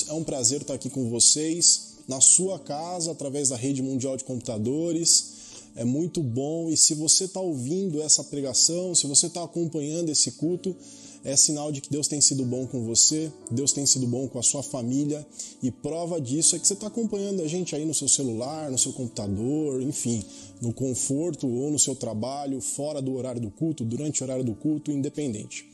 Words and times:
irmãos, 0.00 0.04
é 0.08 0.12
um 0.12 0.24
prazer 0.24 0.62
estar 0.62 0.74
aqui 0.74 0.88
com 0.88 1.08
vocês, 1.08 1.94
na 2.08 2.20
sua 2.20 2.58
casa, 2.58 3.10
através 3.10 3.48
da 3.48 3.56
rede 3.56 3.82
mundial 3.82 4.16
de 4.16 4.24
computadores. 4.24 5.40
É 5.76 5.84
muito 5.84 6.22
bom 6.22 6.68
e 6.68 6.76
se 6.76 6.94
você 6.94 7.24
está 7.24 7.40
ouvindo 7.40 8.02
essa 8.02 8.24
pregação, 8.24 8.94
se 8.94 9.06
você 9.06 9.26
está 9.26 9.44
acompanhando 9.44 10.10
esse 10.10 10.32
culto, 10.32 10.74
é 11.22 11.36
sinal 11.36 11.70
de 11.70 11.80
que 11.80 11.90
Deus 11.90 12.08
tem 12.08 12.20
sido 12.20 12.44
bom 12.44 12.66
com 12.66 12.82
você, 12.84 13.30
Deus 13.50 13.72
tem 13.72 13.86
sido 13.86 14.06
bom 14.06 14.26
com 14.26 14.38
a 14.38 14.42
sua 14.42 14.62
família 14.62 15.24
e 15.62 15.70
prova 15.70 16.20
disso 16.20 16.56
é 16.56 16.58
que 16.58 16.66
você 16.66 16.72
está 16.72 16.86
acompanhando 16.86 17.42
a 17.42 17.46
gente 17.46 17.76
aí 17.76 17.84
no 17.84 17.94
seu 17.94 18.08
celular, 18.08 18.70
no 18.70 18.78
seu 18.78 18.92
computador, 18.92 19.80
enfim, 19.82 20.24
no 20.60 20.72
conforto 20.72 21.46
ou 21.46 21.70
no 21.70 21.78
seu 21.78 21.94
trabalho, 21.94 22.60
fora 22.60 23.00
do 23.00 23.14
horário 23.14 23.40
do 23.40 23.50
culto, 23.50 23.84
durante 23.84 24.22
o 24.22 24.24
horário 24.24 24.44
do 24.44 24.54
culto, 24.54 24.90
independente. 24.90 25.68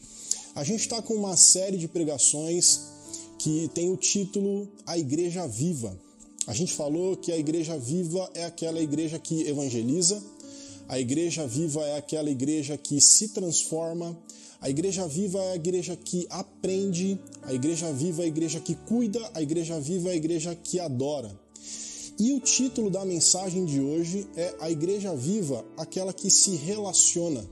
A 0.55 0.65
gente 0.65 0.81
está 0.81 1.01
com 1.01 1.15
uma 1.15 1.37
série 1.37 1.79
de 1.79 1.87
pregações 1.89 2.96
que 3.47 3.71
tem 3.73 3.93
o 3.93 3.97
título 3.97 4.69
A 4.85 4.99
Igreja 4.99 5.47
Viva. 5.47 5.97
A 6.49 6.53
gente 6.53 6.73
falou 6.73 7.17
que 7.17 7.31
a 7.31 7.39
Igreja 7.39 7.79
Viva 7.79 8.29
é 8.35 8.45
aquela 8.45 8.81
igreja 8.81 9.21
que 9.21 9.47
evangeliza, 9.47 10.21
a 10.89 10.99
Igreja 10.99 11.47
Viva 11.47 11.81
é 11.83 11.97
aquela 11.97 12.29
igreja 12.29 12.77
que 12.77 13.01
se 13.01 13.29
transforma, 13.29 14.19
a 14.61 14.69
igreja 14.69 15.07
viva 15.07 15.39
é 15.39 15.53
a 15.53 15.55
igreja 15.55 15.95
que 15.95 16.27
aprende, 16.29 17.21
a 17.43 17.53
igreja 17.53 17.93
viva 17.93 18.23
é 18.23 18.25
a 18.25 18.29
igreja 18.29 18.59
que 18.59 18.75
cuida, 18.75 19.21
a 19.33 19.41
igreja 19.41 19.79
viva 19.79 20.09
é 20.09 20.13
a 20.13 20.17
igreja 20.17 20.53
que 20.57 20.81
adora. 20.81 21.31
E 22.19 22.33
o 22.33 22.41
título 22.41 22.91
da 22.91 23.05
mensagem 23.05 23.65
de 23.65 23.81
hoje 23.81 24.27
é 24.35 24.57
A 24.59 24.71
Igreja 24.71 25.15
Viva, 25.15 25.65
aquela 25.77 26.13
que 26.13 26.31
se 26.31 26.57
relaciona. 26.57 27.49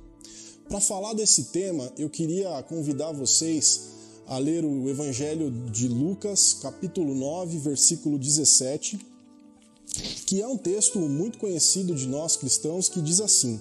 Para 0.69 0.81
falar 0.81 1.13
desse 1.13 1.45
tema, 1.53 1.93
eu 1.97 2.11
queria 2.11 2.61
convidar 2.65 3.13
vocês 3.13 3.94
a 4.27 4.39
ler 4.39 4.65
o 4.65 4.89
Evangelho 4.89 5.51
de 5.71 5.87
Lucas, 5.89 6.55
capítulo 6.55 7.15
9, 7.15 7.59
versículo 7.59 8.19
17, 8.19 8.99
que 10.27 10.41
é 10.41 10.47
um 10.47 10.57
texto 10.57 10.99
muito 10.99 11.39
conhecido 11.39 11.95
de 11.95 12.09
nós 12.09 12.37
cristãos 12.37 12.89
que 12.89 13.01
diz 13.01 13.21
assim: 13.21 13.61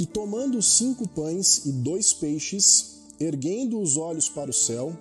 e 0.00 0.06
tomando 0.06 0.62
cinco 0.62 1.06
pães 1.08 1.66
e 1.66 1.72
dois 1.72 2.12
peixes, 2.12 3.00
erguendo 3.20 3.80
os 3.80 3.96
olhos 3.96 4.28
para 4.28 4.50
o 4.50 4.54
céu, 4.54 4.96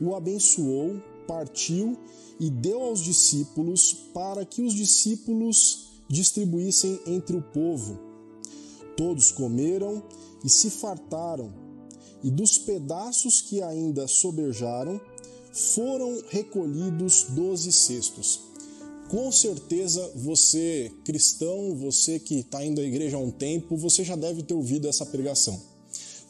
o 0.00 0.14
abençoou, 0.14 1.00
partiu 1.26 1.96
e 2.38 2.50
deu 2.50 2.82
aos 2.82 3.00
discípulos 3.00 3.94
para 4.12 4.44
que 4.44 4.60
os 4.60 4.74
discípulos 4.74 5.86
distribuíssem 6.08 7.00
entre 7.06 7.36
o 7.36 7.42
povo. 7.42 7.98
Todos 8.96 9.32
comeram 9.32 10.02
e 10.44 10.48
se 10.50 10.68
fartaram, 10.68 11.63
e 12.24 12.30
dos 12.30 12.56
pedaços 12.56 13.42
que 13.42 13.60
ainda 13.60 14.08
sobejaram, 14.08 14.98
foram 15.52 16.22
recolhidos 16.30 17.26
doze 17.28 17.70
cestos. 17.70 18.40
Com 19.10 19.30
certeza 19.30 20.10
você, 20.16 20.90
cristão, 21.04 21.76
você 21.76 22.18
que 22.18 22.36
está 22.36 22.64
indo 22.64 22.80
à 22.80 22.84
igreja 22.84 23.18
há 23.18 23.20
um 23.20 23.30
tempo, 23.30 23.76
você 23.76 24.02
já 24.02 24.16
deve 24.16 24.42
ter 24.42 24.54
ouvido 24.54 24.88
essa 24.88 25.04
pregação. 25.04 25.60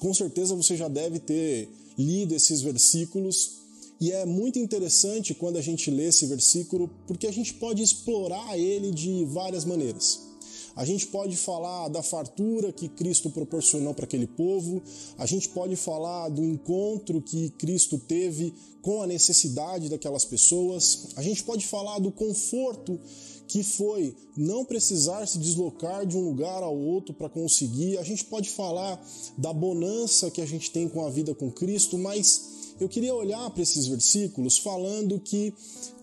Com 0.01 0.13
certeza 0.13 0.57
você 0.57 0.77
já 0.77 0.89
deve 0.89 1.21
ter 1.21 1.69
lido 1.97 2.35
esses 2.35 2.61
versículos 2.61 3.53
e 4.01 4.11
é 4.11 4.27
muito 4.27 4.59
interessante 4.59 5.33
quando 5.33 5.57
a 5.57 5.63
gente 5.63 5.93
lê 5.93 6.09
esse 6.09 6.27
versículo 6.27 6.91
porque 7.07 7.29
a 7.29 7.33
gente 7.33 7.55
pode 7.55 7.81
explorar 7.81 8.59
ele 8.59 8.91
de 8.91 9.25
várias 9.27 9.65
maneiras. 9.65 10.34
A 10.77 10.85
gente 10.85 11.07
pode 11.07 11.37
falar 11.37 11.89
da 11.89 12.03
fartura 12.03 12.73
que 12.73 12.89
Cristo 12.89 13.31
proporcionou 13.31 13.95
para 13.95 14.05
aquele 14.05 14.27
povo, 14.27 14.83
a 15.17 15.25
gente 15.25 15.49
pode 15.49 15.77
falar 15.77 16.29
do 16.29 16.45
encontro 16.45 17.23
que 17.23 17.51
Cristo 17.51 17.97
teve 17.97 18.53
com 18.83 19.01
a 19.01 19.07
necessidade 19.07 19.89
daquelas 19.89 20.25
pessoas, 20.25 21.09
a 21.17 21.23
gente 21.23 21.45
pode 21.45 21.65
falar 21.67 21.99
do 22.01 22.11
conforto 22.11 22.99
que 23.47 23.63
foi 23.63 24.17
não 24.37 24.65
precisar 24.65 25.27
se 25.27 25.39
deslocar 25.39 26.05
de 26.07 26.17
um 26.17 26.25
lugar 26.29 26.63
ao 26.63 26.77
outro 26.77 27.15
para 27.15 27.29
conseguir, 27.29 27.99
a 27.99 28.03
gente 28.03 28.25
pode 28.25 28.51
falar 28.51 29.01
da 29.39 29.53
bonança 29.53 30.31
que 30.31 30.41
a 30.41 30.47
gente 30.47 30.71
tem 30.71 30.89
com 30.89 31.05
a 31.07 31.11
vida 31.11 31.35
com 31.35 31.51
Cristo, 31.51 31.97
mas 31.97 32.75
eu 32.81 32.89
queria 32.89 33.15
olhar 33.15 33.49
para 33.51 33.63
esses 33.63 33.87
versículos 33.87 34.59
falando 34.59 35.21
que 35.21 35.55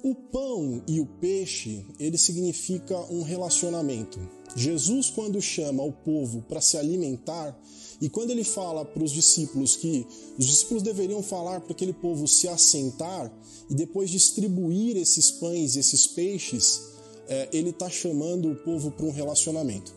o 0.02 0.16
pão 0.16 0.82
e 0.88 1.02
o 1.02 1.06
peixe, 1.06 1.86
ele 2.00 2.18
significa 2.18 2.98
um 3.12 3.22
relacionamento. 3.22 4.20
Jesus, 4.56 5.10
quando 5.10 5.42
chama 5.42 5.84
o 5.84 5.92
povo 5.92 6.42
para 6.48 6.62
se 6.62 6.78
alimentar, 6.78 7.58
e 8.02 8.10
quando 8.10 8.32
ele 8.32 8.44
fala 8.44 8.84
para 8.84 9.04
os 9.04 9.12
discípulos 9.12 9.76
que 9.76 10.06
os 10.38 10.48
discípulos 10.48 10.82
deveriam 10.82 11.22
falar 11.22 11.62
para 11.62 11.72
aquele 11.72 11.94
povo 11.94 12.28
se 12.28 12.48
assentar 12.48 13.32
e 13.70 13.76
depois 13.76 14.10
distribuir 14.10 14.98
esses 14.98 15.30
pães, 15.30 15.76
esses 15.76 16.08
peixes, 16.08 16.82
é, 17.28 17.48
ele 17.54 17.70
está 17.70 17.90
chamando 17.90 18.52
o 18.52 18.56
povo 18.56 18.90
para 18.92 19.06
um 19.06 19.12
relacionamento. 19.12 19.94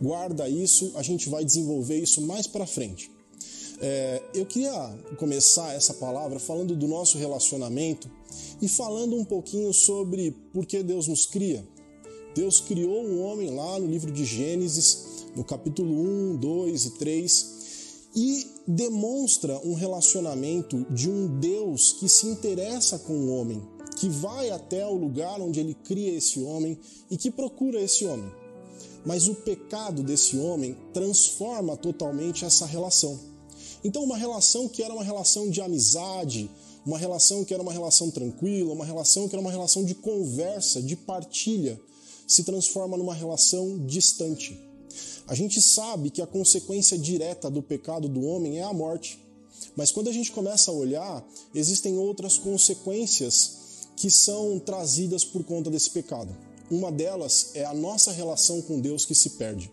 Guarda 0.00 0.48
isso, 0.48 0.92
a 0.94 1.02
gente 1.02 1.28
vai 1.28 1.44
desenvolver 1.44 1.98
isso 1.98 2.22
mais 2.22 2.46
para 2.46 2.64
frente. 2.64 3.10
É, 3.80 4.22
eu 4.34 4.46
queria 4.46 4.96
começar 5.16 5.74
essa 5.74 5.94
palavra 5.94 6.38
falando 6.38 6.76
do 6.76 6.86
nosso 6.86 7.18
relacionamento 7.18 8.10
e 8.62 8.68
falando 8.68 9.16
um 9.16 9.24
pouquinho 9.24 9.72
sobre 9.72 10.30
por 10.52 10.64
que 10.64 10.82
Deus 10.82 11.08
nos 11.08 11.26
cria. 11.26 11.66
Deus 12.38 12.60
criou 12.60 13.04
o 13.04 13.18
homem 13.18 13.50
lá 13.50 13.80
no 13.80 13.88
livro 13.88 14.12
de 14.12 14.24
Gênesis, 14.24 15.24
no 15.34 15.42
capítulo 15.42 15.92
1, 15.92 16.36
2 16.36 16.84
e 16.84 16.90
3, 16.90 17.46
e 18.14 18.46
demonstra 18.64 19.58
um 19.64 19.74
relacionamento 19.74 20.86
de 20.88 21.10
um 21.10 21.40
Deus 21.40 21.94
que 21.94 22.08
se 22.08 22.28
interessa 22.28 22.96
com 22.96 23.12
o 23.12 23.34
homem, 23.34 23.60
que 23.98 24.08
vai 24.08 24.50
até 24.50 24.86
o 24.86 24.94
lugar 24.94 25.40
onde 25.40 25.58
ele 25.58 25.74
cria 25.74 26.16
esse 26.16 26.38
homem 26.38 26.78
e 27.10 27.16
que 27.16 27.28
procura 27.28 27.82
esse 27.82 28.04
homem. 28.04 28.30
Mas 29.04 29.26
o 29.26 29.34
pecado 29.34 30.04
desse 30.04 30.36
homem 30.36 30.76
transforma 30.94 31.76
totalmente 31.76 32.44
essa 32.44 32.66
relação. 32.66 33.18
Então, 33.82 34.04
uma 34.04 34.16
relação 34.16 34.68
que 34.68 34.84
era 34.84 34.94
uma 34.94 35.02
relação 35.02 35.50
de 35.50 35.60
amizade, 35.60 36.48
uma 36.86 36.98
relação 36.98 37.44
que 37.44 37.52
era 37.52 37.64
uma 37.64 37.72
relação 37.72 38.12
tranquila, 38.12 38.72
uma 38.72 38.84
relação 38.84 39.28
que 39.28 39.34
era 39.34 39.42
uma 39.42 39.50
relação 39.50 39.84
de 39.84 39.96
conversa, 39.96 40.80
de 40.80 40.94
partilha, 40.94 41.80
se 42.28 42.44
transforma 42.44 42.96
numa 42.96 43.14
relação 43.14 43.78
distante. 43.86 44.60
A 45.26 45.34
gente 45.34 45.60
sabe 45.60 46.10
que 46.10 46.22
a 46.22 46.26
consequência 46.26 46.98
direta 46.98 47.50
do 47.50 47.62
pecado 47.62 48.08
do 48.08 48.22
homem 48.22 48.58
é 48.58 48.62
a 48.62 48.72
morte. 48.72 49.18
Mas 49.74 49.90
quando 49.90 50.08
a 50.08 50.12
gente 50.12 50.30
começa 50.30 50.70
a 50.70 50.74
olhar, 50.74 51.26
existem 51.54 51.96
outras 51.96 52.38
consequências 52.38 53.56
que 53.96 54.10
são 54.10 54.58
trazidas 54.58 55.24
por 55.24 55.42
conta 55.42 55.70
desse 55.70 55.90
pecado. 55.90 56.36
Uma 56.70 56.92
delas 56.92 57.50
é 57.54 57.64
a 57.64 57.74
nossa 57.74 58.12
relação 58.12 58.60
com 58.62 58.80
Deus 58.80 59.04
que 59.04 59.14
se 59.14 59.30
perde. 59.30 59.70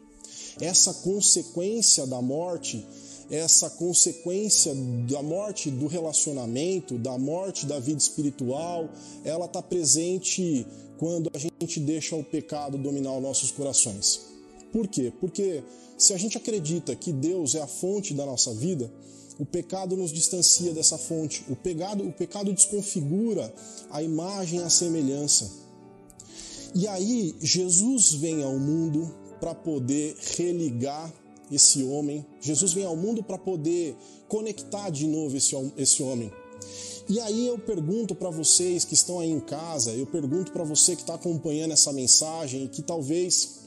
Essa 0.59 0.93
consequência 0.93 2.07
da 2.07 2.21
morte, 2.21 2.85
essa 3.29 3.69
consequência 3.69 4.73
da 5.07 5.21
morte 5.21 5.69
do 5.69 5.87
relacionamento, 5.87 6.97
da 6.97 7.17
morte 7.17 7.65
da 7.65 7.79
vida 7.79 7.97
espiritual, 7.97 8.89
ela 9.23 9.45
está 9.45 9.61
presente 9.61 10.65
quando 10.97 11.29
a 11.33 11.37
gente 11.37 11.79
deixa 11.79 12.15
o 12.15 12.23
pecado 12.23 12.77
dominar 12.77 13.15
os 13.15 13.23
nossos 13.23 13.51
corações. 13.51 14.21
Por 14.71 14.87
quê? 14.87 15.11
Porque 15.19 15.63
se 15.97 16.13
a 16.13 16.17
gente 16.17 16.37
acredita 16.37 16.95
que 16.95 17.11
Deus 17.11 17.55
é 17.55 17.61
a 17.61 17.67
fonte 17.67 18.13
da 18.13 18.25
nossa 18.25 18.53
vida, 18.53 18.91
o 19.39 19.45
pecado 19.45 19.97
nos 19.97 20.11
distancia 20.11 20.73
dessa 20.73 20.97
fonte. 20.97 21.43
O 21.49 21.55
pecado, 21.55 22.07
o 22.07 22.11
pecado 22.11 22.53
desconfigura 22.53 23.53
a 23.89 24.01
imagem 24.01 24.61
a 24.63 24.69
semelhança. 24.69 25.51
E 26.73 26.87
aí 26.87 27.35
Jesus 27.41 28.13
vem 28.13 28.43
ao 28.43 28.57
mundo 28.57 29.13
para 29.39 29.53
poder 29.53 30.15
religar 30.37 31.13
esse 31.51 31.83
homem. 31.83 32.25
Jesus 32.41 32.73
vem 32.73 32.85
ao 32.85 32.95
mundo 32.95 33.23
para 33.23 33.37
poder 33.37 33.95
conectar 34.27 34.89
de 34.89 35.07
novo 35.07 35.37
esse, 35.37 35.55
esse 35.77 36.01
homem. 36.01 36.31
E 37.07 37.19
aí 37.19 37.47
eu 37.47 37.59
pergunto 37.59 38.15
para 38.15 38.31
vocês 38.31 38.83
que 38.83 38.95
estão 38.95 39.19
aí 39.19 39.29
em 39.29 39.39
casa, 39.39 39.91
eu 39.93 40.07
pergunto 40.07 40.51
para 40.51 40.63
você 40.63 40.95
que 40.95 41.01
está 41.01 41.13
acompanhando 41.13 41.71
essa 41.71 41.93
mensagem 41.93 42.63
e 42.63 42.67
que 42.67 42.81
talvez 42.81 43.59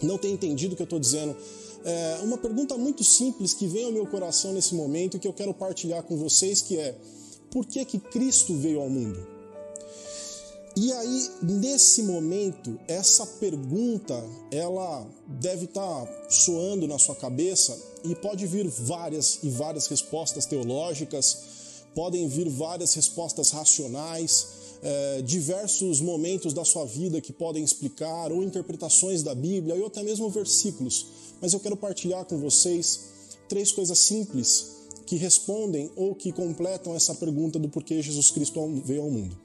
não 0.00 0.16
tenha 0.16 0.34
entendido 0.34 0.74
o 0.74 0.76
que 0.76 0.82
eu 0.82 0.84
estou 0.84 1.00
dizendo, 1.00 1.36
é 1.84 2.20
uma 2.22 2.38
pergunta 2.38 2.76
muito 2.76 3.02
simples 3.02 3.52
que 3.52 3.66
vem 3.66 3.84
ao 3.84 3.92
meu 3.92 4.06
coração 4.06 4.52
nesse 4.52 4.74
momento 4.74 5.16
e 5.16 5.20
que 5.20 5.26
eu 5.26 5.32
quero 5.32 5.52
partilhar 5.52 6.02
com 6.04 6.16
vocês, 6.16 6.60
que 6.60 6.76
é 6.76 6.94
por 7.50 7.66
que 7.66 7.84
que 7.84 7.98
Cristo 7.98 8.54
veio 8.54 8.80
ao 8.80 8.88
mundo? 8.88 9.26
E 10.76 10.92
aí, 10.92 11.30
nesse 11.42 12.04
momento, 12.04 12.78
essa 12.86 13.26
pergunta, 13.26 14.14
ela 14.52 15.04
deve 15.26 15.64
estar 15.64 16.06
tá 16.06 16.30
soando 16.30 16.86
na 16.86 16.98
sua 16.98 17.16
cabeça 17.16 17.76
e 18.04 18.14
pode 18.14 18.46
vir 18.46 18.68
várias 18.68 19.40
e 19.42 19.50
várias 19.50 19.88
respostas 19.88 20.46
teológicas, 20.46 21.57
podem 21.98 22.28
vir 22.28 22.48
várias 22.48 22.94
respostas 22.94 23.50
racionais, 23.50 24.46
é, 24.80 25.20
diversos 25.22 26.00
momentos 26.00 26.54
da 26.54 26.64
sua 26.64 26.84
vida 26.84 27.20
que 27.20 27.32
podem 27.32 27.64
explicar, 27.64 28.30
ou 28.30 28.44
interpretações 28.44 29.24
da 29.24 29.34
Bíblia, 29.34 29.74
ou 29.74 29.86
até 29.88 30.00
mesmo 30.04 30.30
versículos. 30.30 31.06
Mas 31.40 31.52
eu 31.52 31.58
quero 31.58 31.76
partilhar 31.76 32.24
com 32.24 32.38
vocês 32.38 33.00
três 33.48 33.72
coisas 33.72 33.98
simples 33.98 34.66
que 35.06 35.16
respondem 35.16 35.90
ou 35.96 36.14
que 36.14 36.30
completam 36.30 36.94
essa 36.94 37.16
pergunta 37.16 37.58
do 37.58 37.68
porquê 37.68 38.00
Jesus 38.00 38.30
Cristo 38.30 38.60
veio 38.84 39.02
ao 39.02 39.10
mundo. 39.10 39.36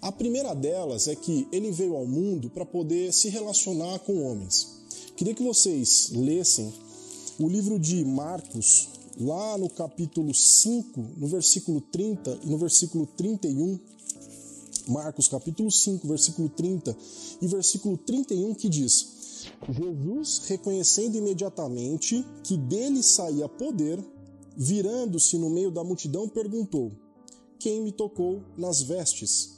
A 0.00 0.10
primeira 0.10 0.54
delas 0.54 1.06
é 1.06 1.14
que 1.14 1.46
ele 1.52 1.70
veio 1.70 1.96
ao 1.96 2.06
mundo 2.06 2.48
para 2.48 2.64
poder 2.64 3.12
se 3.12 3.28
relacionar 3.28 3.98
com 3.98 4.22
homens. 4.22 4.68
Queria 5.18 5.34
que 5.34 5.44
vocês 5.44 6.12
lessem 6.14 6.72
o 7.38 7.46
livro 7.46 7.78
de 7.78 8.02
Marcos, 8.06 8.88
lá 9.18 9.56
no 9.58 9.68
capítulo 9.70 10.34
5, 10.34 11.00
no 11.16 11.26
versículo 11.26 11.80
30 11.80 12.40
e 12.44 12.50
no 12.50 12.58
versículo 12.58 13.06
31. 13.06 13.78
Marcos, 14.88 15.28
capítulo 15.28 15.70
5, 15.70 16.06
versículo 16.06 16.48
30 16.48 16.96
e 17.40 17.46
versículo 17.46 17.96
31, 17.96 18.54
que 18.54 18.68
diz: 18.68 19.14
Jesus, 19.68 20.42
reconhecendo 20.46 21.16
imediatamente 21.16 22.24
que 22.42 22.56
dele 22.56 23.02
saía 23.02 23.48
poder, 23.48 24.02
virando-se 24.56 25.38
no 25.38 25.48
meio 25.48 25.70
da 25.70 25.82
multidão, 25.82 26.28
perguntou: 26.28 26.92
Quem 27.58 27.80
me 27.82 27.92
tocou 27.92 28.42
nas 28.58 28.82
vestes? 28.82 29.54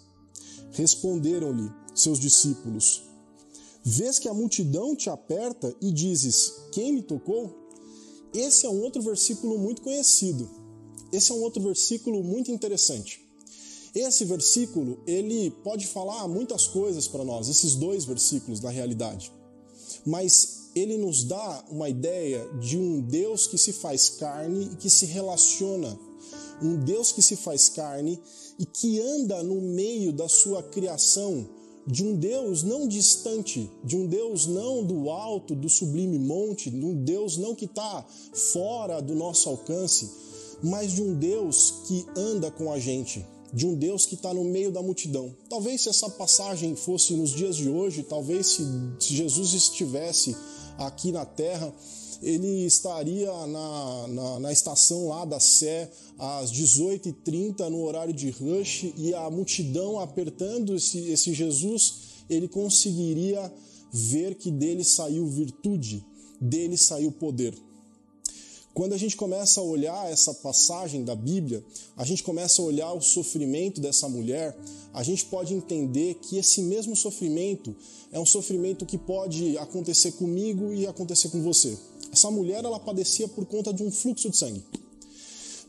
Responderam-lhe 0.73 1.71
seus 1.95 2.21
discípulos: 2.21 3.03
Vês 3.83 4.19
que 4.19 4.29
a 4.29 4.35
multidão 4.35 4.95
te 4.95 5.11
aperta 5.11 5.75
e 5.81 5.91
dizes: 5.91 6.53
Quem 6.73 6.93
me 6.93 7.03
tocou? 7.03 7.66
Esse 8.37 8.67
é 8.67 8.69
um 8.69 8.83
outro 8.83 9.01
versículo 9.01 9.59
muito 9.59 9.81
conhecido. 9.81 10.47
Esse 11.11 11.33
é 11.33 11.35
um 11.35 11.41
outro 11.41 11.63
versículo 11.63 12.23
muito 12.23 12.51
interessante. 12.51 13.27
Esse 13.95 14.27
versículo, 14.27 15.03
ele 15.07 15.51
pode 15.65 15.87
falar 15.87 16.29
muitas 16.29 16.67
coisas 16.67 17.09
para 17.09 17.25
nós, 17.25 17.49
esses 17.49 17.75
dois 17.75 18.05
versículos 18.05 18.61
na 18.61 18.69
realidade. 18.69 19.33
Mas 20.05 20.69
ele 20.75 20.99
nos 20.99 21.25
dá 21.25 21.65
uma 21.71 21.89
ideia 21.89 22.47
de 22.61 22.77
um 22.77 23.01
Deus 23.01 23.47
que 23.47 23.57
se 23.57 23.73
faz 23.73 24.11
carne 24.11 24.69
e 24.71 24.77
que 24.77 24.91
se 24.91 25.07
relaciona. 25.07 25.99
Um 26.61 26.77
Deus 26.77 27.13
que 27.13 27.23
se 27.23 27.37
faz 27.37 27.71
carne 27.71 28.21
e 28.59 28.67
que 28.67 29.01
anda 29.01 29.43
no 29.43 29.63
meio 29.63 30.13
da 30.13 30.29
sua 30.29 30.63
criação, 30.63 31.49
de 31.87 32.05
um 32.05 32.17
Deus 32.17 32.63
não 32.63 32.89
distante, 32.89 33.71
de 33.85 33.97
um 33.97 34.07
Deus 34.07 34.47
não 34.47 34.85
do 34.85 35.09
alto, 35.09 35.55
do 35.55 35.69
sublime 35.69 36.19
monte, 36.19 36.69
de 36.69 36.85
um 36.85 36.95
Deus 37.05 37.37
não 37.37 37.55
que 37.55 37.67
está 37.67 38.05
fora 38.53 39.01
do 39.01 39.15
nosso 39.15 39.49
alcance, 39.49 40.11
mas 40.63 40.93
de 40.93 41.03
um 41.03 41.15
Deus 41.15 41.75
que 41.87 42.05
anda 42.17 42.51
com 42.51 42.73
a 42.73 42.79
gente, 42.79 43.25
de 43.53 43.67
um 43.67 43.75
Deus 43.75 44.05
que 44.05 44.15
está 44.15 44.35
no 44.35 44.45
meio 44.45 44.73
da 44.73 44.83
multidão. 44.83 45.35
Talvez 45.49 45.83
se 45.83 45.89
essa 45.89 46.11
passagem 46.11 46.75
fosse 46.75 47.15
nos 47.15 47.31
dias 47.31 47.57
de 47.57 47.69
hoje, 47.69 48.03
talvez 48.03 48.47
se, 48.47 48.65
Jesus 49.15 49.53
estivesse 49.53 50.37
aqui 50.77 51.13
na 51.13 51.25
terra, 51.25 51.73
ele 52.23 52.67
estaria 52.67 53.31
na, 53.47 54.09
na, 54.09 54.41
na, 54.41 54.53
estação 54.53 55.09
lá 55.09 55.25
da 55.25 55.39
Sé 55.39 55.91
às 56.19 56.51
18h30 56.51 57.69
no 57.69 57.83
horário 57.83 58.13
de 58.13 58.31
rush 58.31 58.93
e 58.97 59.15
a 59.15 59.29
multidão 59.31 60.01
apertando 60.01 60.75
esse, 60.75 61.11
esse 61.11 61.33
Jesus, 61.33 61.95
ele 62.29 62.49
conseguiria 62.49 63.53
ver 63.93 64.35
que 64.35 64.51
dele 64.51 64.85
saiu 64.85 65.27
virtude, 65.27 66.05
dele 66.41 66.77
saiu 66.77 67.13
poder. 67.13 67.55
Quando 68.77 68.93
a 68.93 68.99
gente 68.99 69.17
começa 69.17 69.59
a 69.59 69.65
olhar 69.65 70.13
essa 70.13 70.35
passagem 70.35 71.03
da 71.03 71.17
Bíblia, 71.17 71.65
a 71.97 72.05
gente 72.05 72.23
começa 72.23 72.61
a 72.61 72.65
olhar 72.67 72.93
o 72.93 73.01
sofrimento 73.01 73.81
dessa 73.81 74.07
mulher, 74.07 74.55
a 74.93 75.03
gente 75.03 75.25
pode 75.25 75.55
entender 75.55 76.17
que 76.17 76.37
esse 76.37 76.61
mesmo 76.61 76.95
sofrimento 76.95 77.75
é 78.13 78.21
um 78.21 78.27
sofrimento 78.27 78.85
que 78.85 78.99
pode 78.99 79.57
acontecer 79.57 80.13
comigo 80.13 80.75
e 80.75 80.87
acontecer 80.87 81.31
com 81.31 81.43
você. 81.43 81.75
Essa 82.13 82.31
mulher 82.31 82.65
ela 82.65 82.79
padecia 82.79 83.29
por 83.29 83.45
conta 83.47 83.73
de 83.73 83.83
um 83.83 83.91
fluxo 83.91 84.31
de 84.31 84.37
sangue. 84.37 84.63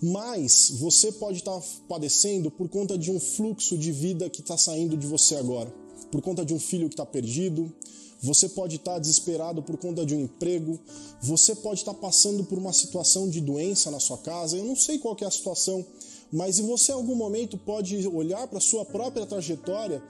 Mas 0.02 0.72
você 0.80 1.12
pode 1.12 1.40
estar 1.40 1.60
padecendo 1.88 2.52
por 2.52 2.70
conta 2.70 2.98
de 2.98 3.12
um 3.12 3.20
fluxo 3.20 3.78
de 3.78 3.92
vida 3.92 4.30
que 4.30 4.42
está 4.42 4.56
saindo 4.56 4.96
de 4.96 5.08
você 5.08 5.36
agora, 5.36 5.74
por 6.12 6.22
conta 6.22 6.46
de 6.46 6.54
um 6.54 6.60
filho 6.60 6.88
que 6.88 6.94
está 6.94 7.06
perdido, 7.06 7.74
você 8.22 8.50
pode 8.50 8.78
estar 8.78 9.00
desesperado 9.00 9.62
por 9.62 9.78
conta 9.78 10.06
de 10.06 10.16
um 10.16 10.22
emprego, 10.22 10.80
você 11.22 11.56
pode 11.56 11.82
estar 11.82 11.94
passando 11.94 12.44
por 12.44 12.58
uma 12.58 12.74
situação 12.74 13.30
de 13.30 13.42
doença 13.42 13.92
na 13.92 14.00
sua 14.00 14.18
casa, 14.18 14.58
eu 14.58 14.66
não 14.66 14.76
sei 14.76 14.98
qual 14.98 15.16
é 15.22 15.26
a 15.26 15.32
situação, 15.32 15.86
mas 16.32 16.60
você 16.60 16.92
em 16.92 16.96
algum 16.96 17.16
momento 17.16 17.58
pode 17.58 18.08
olhar 18.08 18.48
para 18.48 18.58
a 18.58 18.62
sua 18.62 18.86
própria 18.86 19.26
trajetória 19.26 20.02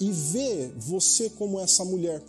e 0.00 0.10
ver 0.10 0.72
você 0.78 1.28
como 1.30 1.60
essa 1.60 1.84
mulher. 1.84 2.22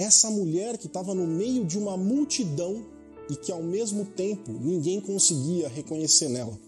Essa 0.00 0.30
mulher 0.30 0.78
que 0.78 0.86
estava 0.86 1.14
no 1.14 1.26
meio 1.26 1.62
de 1.62 1.76
uma 1.76 1.94
multidão 1.94 2.86
e 3.28 3.36
que 3.36 3.52
ao 3.52 3.62
mesmo 3.62 4.06
tempo 4.06 4.50
ninguém 4.50 4.98
conseguia 4.98 5.68
reconhecer 5.68 6.30
nela. 6.30 6.58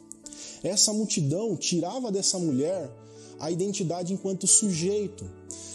Essa 0.62 0.93
multidão 0.93 1.56
tirava 1.56 2.12
dessa 2.12 2.38
mulher 2.38 2.94
a 3.40 3.50
identidade 3.50 4.12
enquanto 4.12 4.46
sujeito, 4.46 5.25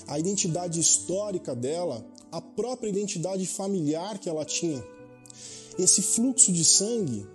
a 0.06 0.20
identidade 0.20 0.80
histórica 0.80 1.56
dela, 1.56 2.06
a 2.32 2.40
própria 2.40 2.90
identidade 2.90 3.48
familiar 3.48 4.20
que 4.20 4.30
ela 4.30 4.46
tinha. 4.46 4.86
Esse 5.80 6.04
fluxo 6.04 6.52
de 6.52 6.64
sangue, 6.64 7.26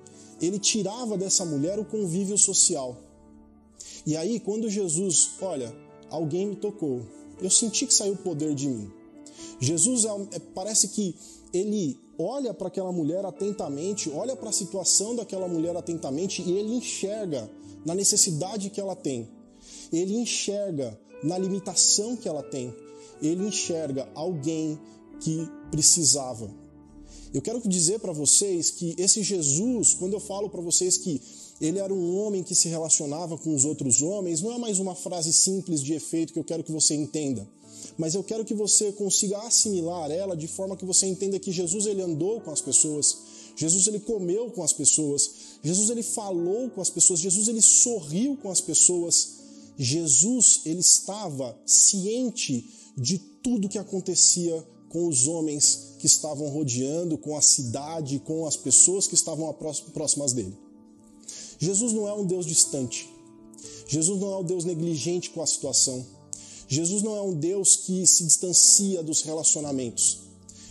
ele 0.40 0.60
tirava 0.60 1.18
dessa 1.18 1.44
mulher 1.44 1.80
o 1.80 1.84
convívio 1.84 2.38
social. 2.38 2.96
E 4.06 4.16
aí, 4.16 4.38
quando 4.38 4.70
Jesus, 4.70 5.32
olha, 5.40 5.74
alguém 6.08 6.46
me 6.46 6.54
tocou, 6.54 7.02
eu 7.40 7.50
senti 7.50 7.86
que 7.86 7.92
saiu 7.92 8.14
poder 8.14 8.54
de 8.54 8.68
mim. 8.68 9.01
Jesus 9.62 10.04
é, 10.04 10.36
é 10.36 10.38
parece 10.54 10.88
que 10.88 11.14
ele 11.52 11.98
olha 12.18 12.52
para 12.52 12.68
aquela 12.68 12.92
mulher 12.92 13.24
atentamente, 13.24 14.10
olha 14.10 14.36
para 14.36 14.50
a 14.50 14.52
situação 14.52 15.16
daquela 15.16 15.48
mulher 15.48 15.76
atentamente 15.76 16.42
e 16.42 16.52
ele 16.52 16.74
enxerga 16.74 17.50
na 17.84 17.94
necessidade 17.94 18.70
que 18.70 18.80
ela 18.80 18.94
tem. 18.94 19.28
Ele 19.92 20.14
enxerga 20.16 20.98
na 21.22 21.38
limitação 21.38 22.16
que 22.16 22.28
ela 22.28 22.42
tem 22.42 22.74
ele 23.22 23.46
enxerga 23.46 24.08
alguém 24.14 24.78
que 25.20 25.48
precisava. 25.70 26.50
Eu 27.32 27.40
quero 27.40 27.60
dizer 27.66 27.98
para 28.00 28.12
vocês 28.12 28.70
que 28.70 28.94
esse 28.98 29.22
Jesus, 29.22 29.94
quando 29.94 30.12
eu 30.12 30.20
falo 30.20 30.50
para 30.50 30.60
vocês 30.60 30.96
que 30.96 31.20
ele 31.60 31.78
era 31.78 31.92
um 31.92 32.18
homem 32.18 32.42
que 32.42 32.54
se 32.54 32.68
relacionava 32.68 33.38
com 33.38 33.54
os 33.54 33.64
outros 33.64 34.02
homens, 34.02 34.40
não 34.42 34.52
é 34.52 34.58
mais 34.58 34.78
uma 34.78 34.94
frase 34.94 35.32
simples 35.32 35.82
de 35.82 35.94
efeito 35.94 36.32
que 36.32 36.38
eu 36.38 36.44
quero 36.44 36.64
que 36.64 36.72
você 36.72 36.94
entenda. 36.94 37.48
Mas 37.96 38.14
eu 38.14 38.22
quero 38.22 38.44
que 38.44 38.54
você 38.54 38.92
consiga 38.92 39.38
assimilar 39.38 40.10
ela 40.10 40.36
de 40.36 40.48
forma 40.48 40.76
que 40.76 40.84
você 40.84 41.06
entenda 41.06 41.38
que 41.38 41.52
Jesus 41.52 41.86
ele 41.86 42.02
andou 42.02 42.40
com 42.40 42.50
as 42.50 42.60
pessoas, 42.60 43.16
Jesus 43.56 43.86
ele 43.86 44.00
comeu 44.00 44.50
com 44.50 44.62
as 44.62 44.72
pessoas, 44.72 45.30
Jesus 45.62 45.90
ele 45.90 46.02
falou 46.02 46.70
com 46.70 46.80
as 46.80 46.90
pessoas, 46.90 47.20
Jesus 47.20 47.48
ele 47.48 47.62
sorriu 47.62 48.36
com 48.36 48.50
as 48.50 48.60
pessoas. 48.60 49.42
Jesus 49.78 50.60
ele 50.66 50.80
estava 50.80 51.58
ciente 51.64 52.68
de 52.96 53.18
tudo 53.18 53.68
que 53.68 53.78
acontecia 53.78 54.64
com 54.92 55.08
os 55.08 55.26
homens 55.26 55.94
que 55.98 56.04
estavam 56.04 56.48
rodeando, 56.48 57.16
com 57.16 57.34
a 57.34 57.40
cidade, 57.40 58.18
com 58.18 58.46
as 58.46 58.58
pessoas 58.58 59.06
que 59.06 59.14
estavam 59.14 59.50
próximas 59.94 60.34
dele. 60.34 60.54
Jesus 61.58 61.94
não 61.94 62.06
é 62.06 62.12
um 62.12 62.26
Deus 62.26 62.44
distante. 62.44 63.08
Jesus 63.88 64.20
não 64.20 64.34
é 64.34 64.36
um 64.36 64.44
Deus 64.44 64.66
negligente 64.66 65.30
com 65.30 65.40
a 65.40 65.46
situação. 65.46 66.04
Jesus 66.68 67.02
não 67.02 67.16
é 67.16 67.22
um 67.22 67.32
Deus 67.32 67.74
que 67.76 68.06
se 68.06 68.22
distancia 68.24 69.02
dos 69.02 69.22
relacionamentos. 69.22 70.18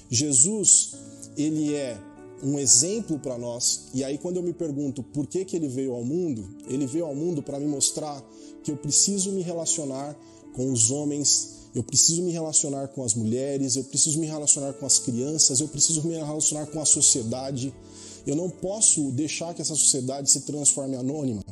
Jesus, 0.07 0.91
ele 1.35 1.73
é 1.73 1.99
um 2.43 2.59
exemplo 2.59 3.17
para 3.17 3.39
nós. 3.39 3.85
E 3.91 4.03
aí 4.03 4.19
quando 4.19 4.37
eu 4.37 4.43
me 4.43 4.53
pergunto 4.53 5.01
por 5.01 5.25
que 5.25 5.45
que 5.45 5.55
ele 5.55 5.67
veio 5.67 5.93
ao 5.93 6.03
mundo, 6.03 6.47
ele 6.67 6.85
veio 6.85 7.05
ao 7.05 7.15
mundo 7.15 7.41
para 7.41 7.59
me 7.59 7.65
mostrar 7.65 8.23
que 8.63 8.71
eu 8.71 8.77
preciso 8.77 9.31
me 9.31 9.41
relacionar 9.41 10.15
com 10.53 10.71
os 10.71 10.91
homens 10.91 11.60
eu 11.73 11.83
preciso 11.83 12.21
me 12.21 12.31
relacionar 12.31 12.89
com 12.89 13.03
as 13.03 13.13
mulheres, 13.13 13.75
eu 13.75 13.83
preciso 13.85 14.19
me 14.19 14.27
relacionar 14.27 14.73
com 14.73 14.85
as 14.85 14.99
crianças, 14.99 15.61
eu 15.61 15.67
preciso 15.69 16.05
me 16.05 16.15
relacionar 16.15 16.65
com 16.65 16.81
a 16.81 16.85
sociedade. 16.85 17.73
Eu 18.27 18.35
não 18.35 18.49
posso 18.49 19.09
deixar 19.11 19.53
que 19.53 19.61
essa 19.61 19.75
sociedade 19.75 20.29
se 20.29 20.41
transforme 20.41 20.97
anônima. 20.97 21.43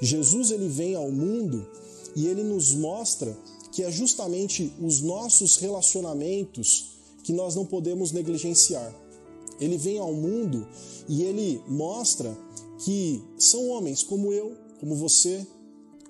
Jesus 0.00 0.50
ele 0.50 0.68
vem 0.68 0.96
ao 0.96 1.10
mundo 1.10 1.64
e 2.16 2.26
ele 2.26 2.42
nos 2.42 2.74
mostra 2.74 3.36
que 3.70 3.84
é 3.84 3.90
justamente 3.90 4.72
os 4.80 5.00
nossos 5.00 5.56
relacionamentos 5.56 6.90
que 7.22 7.32
nós 7.32 7.54
não 7.54 7.64
podemos 7.64 8.10
negligenciar. 8.10 8.92
Ele 9.60 9.78
vem 9.78 9.98
ao 9.98 10.12
mundo 10.12 10.66
e 11.08 11.22
ele 11.22 11.62
mostra 11.68 12.36
que 12.84 13.22
são 13.38 13.68
homens 13.68 14.02
como 14.02 14.32
eu, 14.32 14.56
como 14.80 14.96
você, 14.96 15.46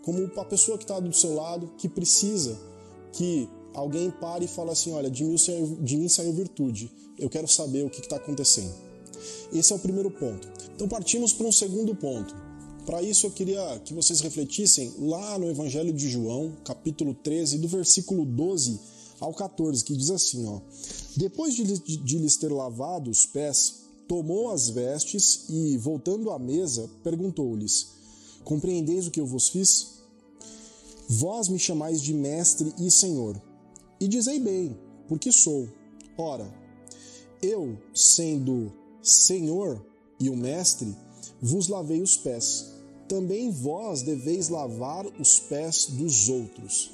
como 0.00 0.31
a 0.35 0.45
pessoa 0.47 0.78
que 0.78 0.85
está 0.85 0.99
do 0.99 1.12
seu 1.12 1.35
lado, 1.35 1.71
que 1.76 1.88
precisa 1.88 2.72
que 3.12 3.49
alguém 3.75 4.11
pare 4.11 4.45
e 4.45 4.49
fale 4.49 4.71
assim: 4.71 4.92
olha, 4.92 5.11
de 5.11 5.25
mim 5.25 5.38
saiu, 5.38 5.76
de 5.81 5.97
mim 5.97 6.09
saiu 6.09 6.33
virtude, 6.33 6.90
eu 7.19 7.28
quero 7.28 7.49
saber 7.49 7.85
o 7.85 7.90
que 7.90 8.00
está 8.00 8.16
acontecendo. 8.16 8.73
Esse 9.52 9.73
é 9.73 9.76
o 9.76 9.78
primeiro 9.78 10.11
ponto. 10.11 10.49
Então 10.75 10.88
partimos 10.88 11.33
para 11.33 11.47
um 11.47 11.52
segundo 11.52 11.95
ponto. 11.95 12.35
Para 12.85 13.00
isso 13.02 13.26
eu 13.26 13.31
queria 13.31 13.78
que 13.85 13.95
vocês 13.95 14.21
refletissem 14.21 14.92
lá 14.99 15.38
no 15.38 15.49
Evangelho 15.49 15.92
de 15.92 16.09
João, 16.09 16.52
capítulo 16.64 17.14
13, 17.14 17.59
do 17.59 17.69
versículo 17.69 18.25
12 18.25 18.81
ao 19.21 19.33
14, 19.33 19.85
que 19.85 19.97
diz 19.97 20.11
assim: 20.11 20.47
ó, 20.47 20.61
Depois 21.16 21.54
de, 21.54 21.64
de, 21.64 21.97
de 21.97 22.19
lhes 22.19 22.37
ter 22.37 22.50
lavado 22.50 23.11
os 23.11 23.25
pés, 23.25 23.83
tomou 24.09 24.50
as 24.50 24.69
vestes 24.69 25.45
e, 25.49 25.76
voltando 25.78 26.31
à 26.31 26.38
mesa, 26.38 26.90
perguntou-lhes: 27.04 27.88
Compreendeis 28.42 29.07
o 29.07 29.11
que 29.11 29.21
eu 29.21 29.26
vos 29.26 29.49
fiz? 29.49 30.01
Vós 31.14 31.47
me 31.47 31.59
chamais 31.59 32.00
de 32.00 32.14
mestre 32.14 32.73
e 32.78 32.90
senhor, 32.90 33.38
e 34.00 34.09
dizei 34.09 34.40
bem, 34.40 34.75
porque 35.07 35.31
sou. 35.31 35.69
Ora, 36.16 36.50
eu, 37.42 37.76
sendo 37.95 38.73
senhor 39.02 39.85
e 40.19 40.31
o 40.31 40.37
mestre, 40.37 40.97
vos 41.38 41.69
lavei 41.69 42.00
os 42.00 42.16
pés. 42.16 42.73
Também 43.07 43.50
vós 43.50 44.00
deveis 44.00 44.49
lavar 44.49 45.04
os 45.21 45.38
pés 45.38 45.85
dos 45.90 46.31
outros. 46.31 46.90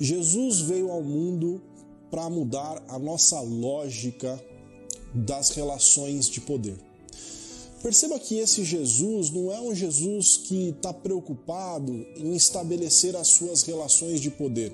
Jesus 0.00 0.58
veio 0.62 0.90
ao 0.90 1.04
mundo 1.04 1.62
para 2.10 2.28
mudar 2.28 2.82
a 2.88 2.98
nossa 2.98 3.40
lógica 3.40 4.44
das 5.14 5.50
relações 5.50 6.28
de 6.28 6.40
poder. 6.40 6.76
Perceba 7.82 8.16
que 8.16 8.38
esse 8.38 8.62
Jesus 8.62 9.30
não 9.30 9.50
é 9.50 9.60
um 9.60 9.74
Jesus 9.74 10.36
que 10.36 10.68
está 10.68 10.92
preocupado 10.92 11.92
em 12.16 12.32
estabelecer 12.36 13.16
as 13.16 13.26
suas 13.26 13.64
relações 13.64 14.20
de 14.20 14.30
poder. 14.30 14.72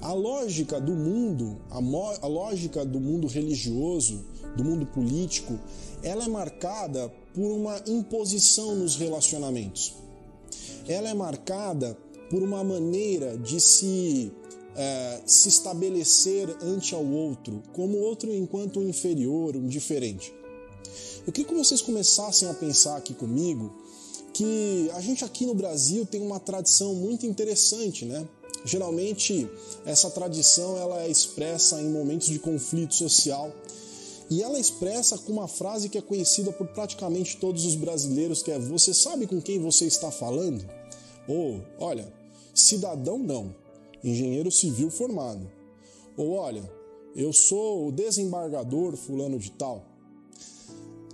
A 0.00 0.14
lógica 0.14 0.80
do 0.80 0.92
mundo, 0.92 1.60
a, 1.68 1.76
a 1.76 2.26
lógica 2.26 2.86
do 2.86 2.98
mundo 2.98 3.26
religioso, 3.26 4.24
do 4.56 4.64
mundo 4.64 4.86
político, 4.86 5.60
ela 6.02 6.24
é 6.24 6.28
marcada 6.28 7.12
por 7.34 7.52
uma 7.52 7.78
imposição 7.86 8.74
nos 8.76 8.96
relacionamentos. 8.96 9.92
Ela 10.88 11.10
é 11.10 11.14
marcada 11.14 11.94
por 12.30 12.42
uma 12.42 12.64
maneira 12.64 13.36
de 13.36 13.60
se 13.60 14.32
é, 14.74 15.20
se 15.26 15.50
estabelecer 15.50 16.48
ante 16.62 16.94
ao 16.94 17.04
outro, 17.04 17.62
como 17.74 17.98
outro 17.98 18.32
enquanto 18.32 18.80
um 18.80 18.88
inferior, 18.88 19.54
um 19.54 19.66
diferente. 19.66 20.39
Eu 21.26 21.32
queria 21.32 21.48
que 21.48 21.54
vocês 21.54 21.82
começassem 21.82 22.48
a 22.48 22.54
pensar 22.54 22.96
aqui 22.96 23.12
comigo 23.12 23.72
que 24.32 24.90
a 24.94 25.00
gente 25.00 25.24
aqui 25.24 25.44
no 25.44 25.54
Brasil 25.54 26.06
tem 26.06 26.22
uma 26.22 26.40
tradição 26.40 26.94
muito 26.94 27.26
interessante, 27.26 28.04
né? 28.04 28.26
Geralmente 28.64 29.48
essa 29.84 30.10
tradição 30.10 30.78
ela 30.78 31.02
é 31.02 31.10
expressa 31.10 31.80
em 31.80 31.90
momentos 31.90 32.28
de 32.28 32.38
conflito 32.38 32.94
social 32.94 33.52
e 34.30 34.42
ela 34.42 34.56
é 34.56 34.60
expressa 34.60 35.18
com 35.18 35.32
uma 35.32 35.48
frase 35.48 35.88
que 35.88 35.98
é 35.98 36.02
conhecida 36.02 36.52
por 36.52 36.68
praticamente 36.68 37.36
todos 37.36 37.66
os 37.66 37.74
brasileiros, 37.74 38.42
que 38.42 38.50
é 38.50 38.58
você 38.58 38.94
sabe 38.94 39.26
com 39.26 39.42
quem 39.42 39.58
você 39.58 39.86
está 39.86 40.10
falando? 40.10 40.64
Ou, 41.28 41.60
olha, 41.78 42.10
cidadão 42.54 43.18
não, 43.18 43.54
engenheiro 44.02 44.50
civil 44.50 44.90
formado. 44.90 45.50
Ou 46.16 46.32
olha, 46.32 46.70
eu 47.14 47.32
sou 47.32 47.88
o 47.88 47.92
desembargador 47.92 48.96
fulano 48.96 49.38
de 49.38 49.50
tal. 49.50 49.89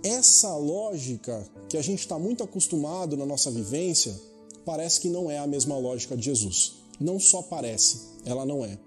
Essa 0.07 0.55
lógica 0.55 1.45
que 1.67 1.75
a 1.75 1.81
gente 1.81 1.99
está 1.99 2.17
muito 2.17 2.41
acostumado 2.41 3.17
na 3.17 3.25
nossa 3.25 3.51
vivência 3.51 4.17
parece 4.63 5.01
que 5.01 5.09
não 5.09 5.29
é 5.29 5.37
a 5.37 5.45
mesma 5.45 5.77
lógica 5.77 6.15
de 6.15 6.23
Jesus. 6.23 6.75
Não 6.97 7.19
só 7.19 7.41
parece, 7.41 7.99
ela 8.23 8.45
não 8.45 8.63
é. 8.63 8.79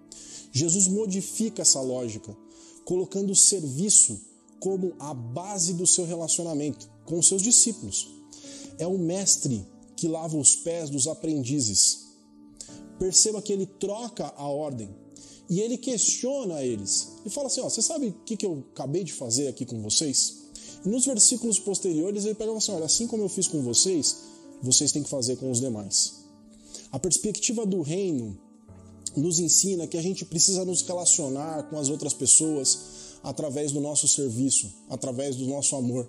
Jesus 0.51 0.89
modifica 0.89 1.61
essa 1.61 1.79
lógica, 1.79 2.35
colocando 2.87 3.33
o 3.33 3.37
serviço 3.37 4.19
como 4.59 4.95
a 4.99 5.13
base 5.13 5.75
do 5.75 5.87
seu 5.87 6.07
relacionamento 6.07 6.91
com 7.05 7.19
os 7.19 7.29
seus 7.29 7.43
discípulos. 7.43 8.09
É 8.79 8.87
o 8.87 8.97
mestre 8.97 9.67
que 9.97 10.09
lava 10.09 10.39
os 10.39 10.57
pés 10.57 10.89
dos 10.89 11.07
aprendizes. 11.07 12.07
Perceba 12.99 13.43
que 13.43 13.53
ele 13.53 13.67
troca 13.67 14.33
a 14.39 14.49
ordem 14.49 14.89
e 15.51 15.61
ele 15.61 15.77
questiona 15.77 16.63
eles. 16.63 17.09
E 17.27 17.29
fala 17.29 17.49
assim: 17.49 17.61
ó, 17.61 17.69
você 17.69 17.83
sabe 17.83 18.07
o 18.07 18.13
que, 18.25 18.39
que 18.39 18.47
eu 18.47 18.65
acabei 18.73 19.05
de 19.05 19.13
fazer 19.13 19.49
aqui 19.49 19.67
com 19.67 19.83
vocês? 19.83 20.40
E 20.85 20.89
nos 20.89 21.05
versículos 21.05 21.59
posteriores 21.59 22.25
ele 22.25 22.35
pega 22.35 22.57
assim: 22.57 22.73
olha, 22.73 22.87
assim 22.87 23.07
como 23.07 23.23
eu 23.23 23.29
fiz 23.29 23.47
com 23.49 23.63
vocês, 23.63 24.17
vocês 24.63 24.93
têm 24.93 25.03
que 25.03 25.11
fazer 25.11 25.37
com 25.37 25.51
os 25.51 25.61
demais. 25.61 26.21
A 26.91 26.99
perspectiva 26.99 27.67
do 27.67 27.83
reino 27.83 28.39
nos 29.17 29.41
ensina 29.41 29.87
que 29.87 29.97
a 29.97 30.03
gente 30.03 30.25
precisa 30.25 30.65
nos 30.65 30.83
relacionar 30.83 31.65
com 31.65 31.79
as 31.79 31.89
outras 31.89 32.15
pessoas 32.15 32.79
através 33.23 33.73
do 33.73 33.81
nosso 33.81 34.09
serviço, 34.09 34.73
através 34.89 35.37
do 35.37 35.47
nosso 35.47 35.77
amor. 35.77 36.09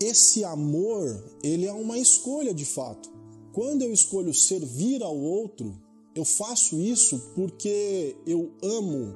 Esse 0.00 0.44
amor, 0.44 1.24
ele 1.42 1.66
é 1.66 1.72
uma 1.72 1.98
escolha 1.98 2.52
de 2.52 2.64
fato. 2.64 3.10
Quando 3.52 3.82
eu 3.82 3.92
escolho 3.92 4.34
servir 4.34 5.02
ao 5.02 5.16
outro, 5.16 5.74
eu 6.14 6.24
faço 6.24 6.78
isso 6.78 7.18
porque 7.34 8.14
eu 8.26 8.52
amo, 8.62 9.14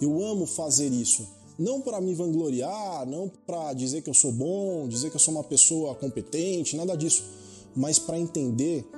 eu 0.00 0.24
amo 0.24 0.46
fazer 0.46 0.90
isso 0.90 1.26
não 1.60 1.78
para 1.78 2.00
me 2.00 2.14
vangloriar, 2.14 3.06
não 3.06 3.30
para 3.46 3.74
dizer 3.74 4.00
que 4.00 4.08
eu 4.08 4.14
sou 4.14 4.32
bom, 4.32 4.88
dizer 4.88 5.10
que 5.10 5.16
eu 5.16 5.20
sou 5.20 5.34
uma 5.34 5.44
pessoa 5.44 5.94
competente, 5.94 6.74
nada 6.74 6.96
disso, 6.96 7.22
mas 7.76 7.98
para 7.98 8.18
entender 8.18 8.88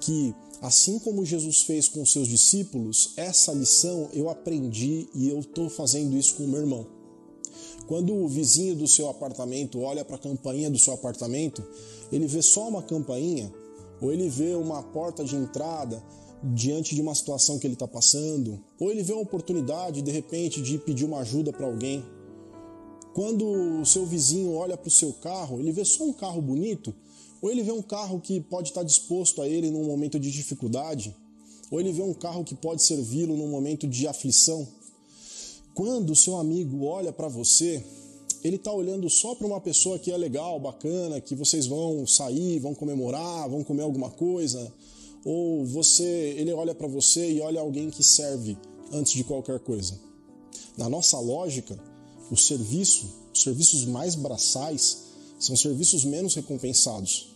que 0.00 0.34
assim 0.60 0.98
como 0.98 1.24
Jesus 1.24 1.62
fez 1.62 1.88
com 1.88 2.02
os 2.02 2.12
seus 2.12 2.28
discípulos, 2.28 3.14
essa 3.16 3.52
lição 3.52 4.10
eu 4.12 4.28
aprendi 4.28 5.08
e 5.14 5.30
eu 5.30 5.40
estou 5.40 5.70
fazendo 5.70 6.14
isso 6.14 6.34
com 6.34 6.44
o 6.44 6.48
meu 6.48 6.60
irmão. 6.60 6.86
Quando 7.86 8.14
o 8.14 8.28
vizinho 8.28 8.76
do 8.76 8.86
seu 8.86 9.08
apartamento 9.08 9.80
olha 9.80 10.04
para 10.04 10.16
a 10.16 10.18
campainha 10.18 10.70
do 10.70 10.78
seu 10.78 10.92
apartamento, 10.92 11.64
ele 12.12 12.26
vê 12.26 12.42
só 12.42 12.68
uma 12.68 12.82
campainha 12.82 13.50
ou 13.98 14.12
ele 14.12 14.28
vê 14.28 14.54
uma 14.54 14.82
porta 14.82 15.24
de 15.24 15.36
entrada 15.36 16.02
diante 16.42 16.94
de 16.94 17.02
uma 17.02 17.14
situação 17.14 17.58
que 17.58 17.66
ele 17.66 17.74
está 17.74 17.86
passando, 17.86 18.62
ou 18.78 18.90
ele 18.90 19.02
vê 19.02 19.12
uma 19.12 19.22
oportunidade 19.22 20.02
de 20.02 20.10
repente 20.10 20.62
de 20.62 20.78
pedir 20.78 21.04
uma 21.04 21.20
ajuda 21.20 21.52
para 21.52 21.66
alguém. 21.66 22.04
Quando 23.12 23.44
o 23.80 23.84
seu 23.84 24.06
vizinho 24.06 24.54
olha 24.54 24.76
para 24.76 24.88
o 24.88 24.90
seu 24.90 25.12
carro, 25.12 25.58
ele 25.60 25.72
vê 25.72 25.84
só 25.84 26.04
um 26.04 26.12
carro 26.12 26.40
bonito, 26.40 26.94
ou 27.42 27.50
ele 27.50 27.62
vê 27.62 27.72
um 27.72 27.82
carro 27.82 28.20
que 28.20 28.40
pode 28.40 28.68
estar 28.68 28.80
tá 28.80 28.86
disposto 28.86 29.42
a 29.42 29.48
ele 29.48 29.70
num 29.70 29.84
momento 29.84 30.18
de 30.18 30.30
dificuldade, 30.30 31.14
ou 31.70 31.80
ele 31.80 31.92
vê 31.92 32.02
um 32.02 32.14
carro 32.14 32.44
que 32.44 32.54
pode 32.54 32.82
servi-lo 32.82 33.36
num 33.36 33.48
momento 33.48 33.86
de 33.86 34.06
aflição. 34.06 34.66
Quando 35.74 36.10
o 36.10 36.16
seu 36.16 36.36
amigo 36.36 36.84
olha 36.84 37.12
para 37.12 37.28
você, 37.28 37.84
ele 38.42 38.56
está 38.56 38.72
olhando 38.72 39.08
só 39.10 39.34
para 39.34 39.46
uma 39.46 39.60
pessoa 39.60 39.98
que 39.98 40.10
é 40.10 40.16
legal, 40.16 40.58
bacana, 40.58 41.20
que 41.20 41.34
vocês 41.34 41.66
vão 41.66 42.06
sair, 42.06 42.58
vão 42.58 42.74
comemorar, 42.74 43.48
vão 43.48 43.62
comer 43.62 43.82
alguma 43.82 44.10
coisa, 44.10 44.72
ou 45.24 45.64
você, 45.66 46.34
ele 46.38 46.52
olha 46.52 46.74
para 46.74 46.86
você 46.86 47.30
e 47.30 47.40
olha 47.40 47.60
alguém 47.60 47.90
que 47.90 48.02
serve 48.02 48.56
antes 48.92 49.12
de 49.12 49.24
qualquer 49.24 49.60
coisa. 49.60 49.98
Na 50.76 50.88
nossa 50.88 51.18
lógica, 51.18 51.78
o 52.30 52.36
serviço, 52.36 53.06
os 53.32 53.42
serviços 53.42 53.84
mais 53.84 54.14
braçais, 54.14 55.10
são 55.38 55.56
serviços 55.56 56.04
menos 56.04 56.34
recompensados. 56.34 57.34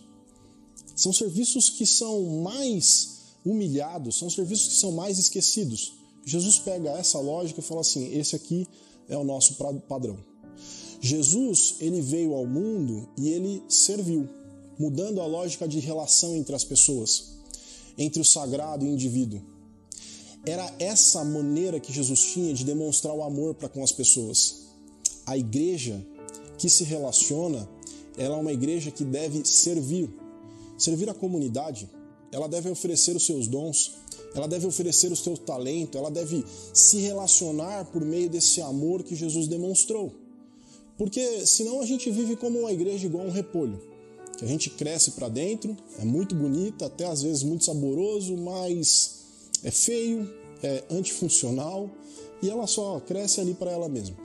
São 0.95 1.11
serviços 1.11 1.69
que 1.69 1.85
são 1.85 2.41
mais 2.41 3.15
humilhados, 3.45 4.17
são 4.17 4.29
serviços 4.29 4.69
que 4.69 4.75
são 4.75 4.91
mais 4.91 5.19
esquecidos. 5.19 5.93
Jesus 6.25 6.57
pega 6.57 6.89
essa 6.91 7.19
lógica 7.19 7.59
e 7.59 7.63
fala 7.63 7.81
assim: 7.81 8.17
esse 8.17 8.35
aqui 8.35 8.67
é 9.07 9.17
o 9.17 9.23
nosso 9.23 9.55
padrão. 9.87 10.17
Jesus, 11.01 11.75
ele 11.79 12.01
veio 12.01 12.33
ao 12.33 12.47
mundo 12.47 13.07
e 13.17 13.29
ele 13.29 13.61
serviu, 13.69 14.27
mudando 14.79 15.21
a 15.21 15.27
lógica 15.27 15.67
de 15.67 15.79
relação 15.79 16.35
entre 16.35 16.55
as 16.55 16.63
pessoas 16.63 17.34
entre 17.97 18.21
o 18.21 18.25
sagrado 18.25 18.85
e 18.85 18.89
o 18.89 18.91
indivíduo. 18.91 19.41
Era 20.45 20.71
essa 20.77 21.23
maneira 21.23 21.79
que 21.79 21.91
Jesus 21.91 22.21
tinha 22.33 22.53
de 22.53 22.63
demonstrar 22.63 23.13
o 23.13 23.23
amor 23.23 23.55
para 23.55 23.67
com 23.67 23.83
as 23.83 23.91
pessoas. 23.91 24.65
A 25.25 25.35
igreja 25.37 26.05
que 26.57 26.69
se 26.69 26.83
relaciona, 26.83 27.67
ela 28.17 28.37
é 28.37 28.39
uma 28.39 28.53
igreja 28.53 28.91
que 28.91 29.03
deve 29.03 29.43
servir, 29.45 30.09
servir 30.77 31.09
a 31.09 31.13
comunidade. 31.13 31.89
Ela 32.31 32.47
deve 32.47 32.69
oferecer 32.69 33.15
os 33.15 33.25
seus 33.25 33.47
dons, 33.47 33.93
ela 34.35 34.47
deve 34.47 34.67
oferecer 34.67 35.11
o 35.11 35.15
seu 35.15 35.35
talento, 35.37 35.97
ela 35.97 36.11
deve 36.11 36.45
se 36.73 36.97
relacionar 36.97 37.85
por 37.85 38.03
meio 38.05 38.29
desse 38.29 38.61
amor 38.61 39.03
que 39.03 39.15
Jesus 39.15 39.47
demonstrou. 39.47 40.13
Porque 40.97 41.45
senão 41.45 41.81
a 41.81 41.85
gente 41.85 42.11
vive 42.11 42.35
como 42.35 42.59
uma 42.59 42.71
igreja 42.71 43.07
igual 43.07 43.25
um 43.25 43.31
repolho 43.31 43.94
que 44.37 44.45
a 44.45 44.47
gente 44.47 44.69
cresce 44.69 45.11
para 45.11 45.29
dentro, 45.29 45.75
é 45.99 46.05
muito 46.05 46.35
bonita, 46.35 46.87
até 46.87 47.05
às 47.05 47.21
vezes 47.21 47.43
muito 47.43 47.63
saboroso, 47.63 48.35
mas 48.37 49.23
é 49.63 49.71
feio, 49.71 50.29
é 50.61 50.83
antifuncional 50.89 51.89
e 52.41 52.49
ela 52.49 52.67
só 52.67 52.99
cresce 52.99 53.39
ali 53.39 53.53
para 53.53 53.71
ela 53.71 53.87
mesma. 53.87 54.17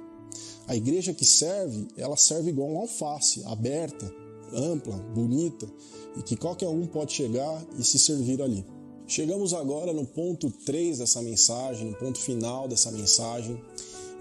A 0.66 0.76
igreja 0.76 1.12
que 1.12 1.24
serve, 1.24 1.88
ela 1.96 2.16
serve 2.16 2.50
igual 2.50 2.68
um 2.68 2.78
alface, 2.78 3.42
aberta, 3.44 4.12
ampla, 4.52 4.96
bonita 4.96 5.68
e 6.16 6.22
que 6.22 6.36
qualquer 6.36 6.68
um 6.68 6.86
pode 6.86 7.12
chegar 7.12 7.64
e 7.78 7.84
se 7.84 7.98
servir 7.98 8.42
ali. 8.42 8.64
Chegamos 9.06 9.52
agora 9.52 9.92
no 9.92 10.06
ponto 10.06 10.50
3 10.64 10.98
dessa 10.98 11.20
mensagem, 11.20 11.90
no 11.90 11.96
ponto 11.96 12.18
final 12.18 12.68
dessa 12.68 12.92
mensagem, 12.92 13.60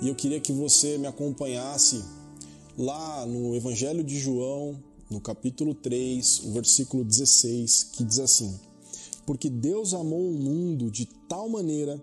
e 0.02 0.08
eu 0.08 0.16
queria 0.16 0.40
que 0.40 0.52
você 0.52 0.98
me 0.98 1.06
acompanhasse 1.06 2.04
lá 2.78 3.26
no 3.26 3.56
Evangelho 3.56 4.04
de 4.04 4.18
João, 4.18 4.82
no 5.10 5.20
capítulo 5.20 5.74
3, 5.74 6.44
o 6.46 6.52
versículo 6.52 7.04
16, 7.04 7.90
que 7.94 8.04
diz 8.04 8.20
assim: 8.20 8.60
Porque 9.26 9.50
Deus 9.50 9.94
amou 9.94 10.30
o 10.30 10.34
mundo 10.34 10.92
de 10.92 11.06
tal 11.28 11.50
maneira 11.50 12.00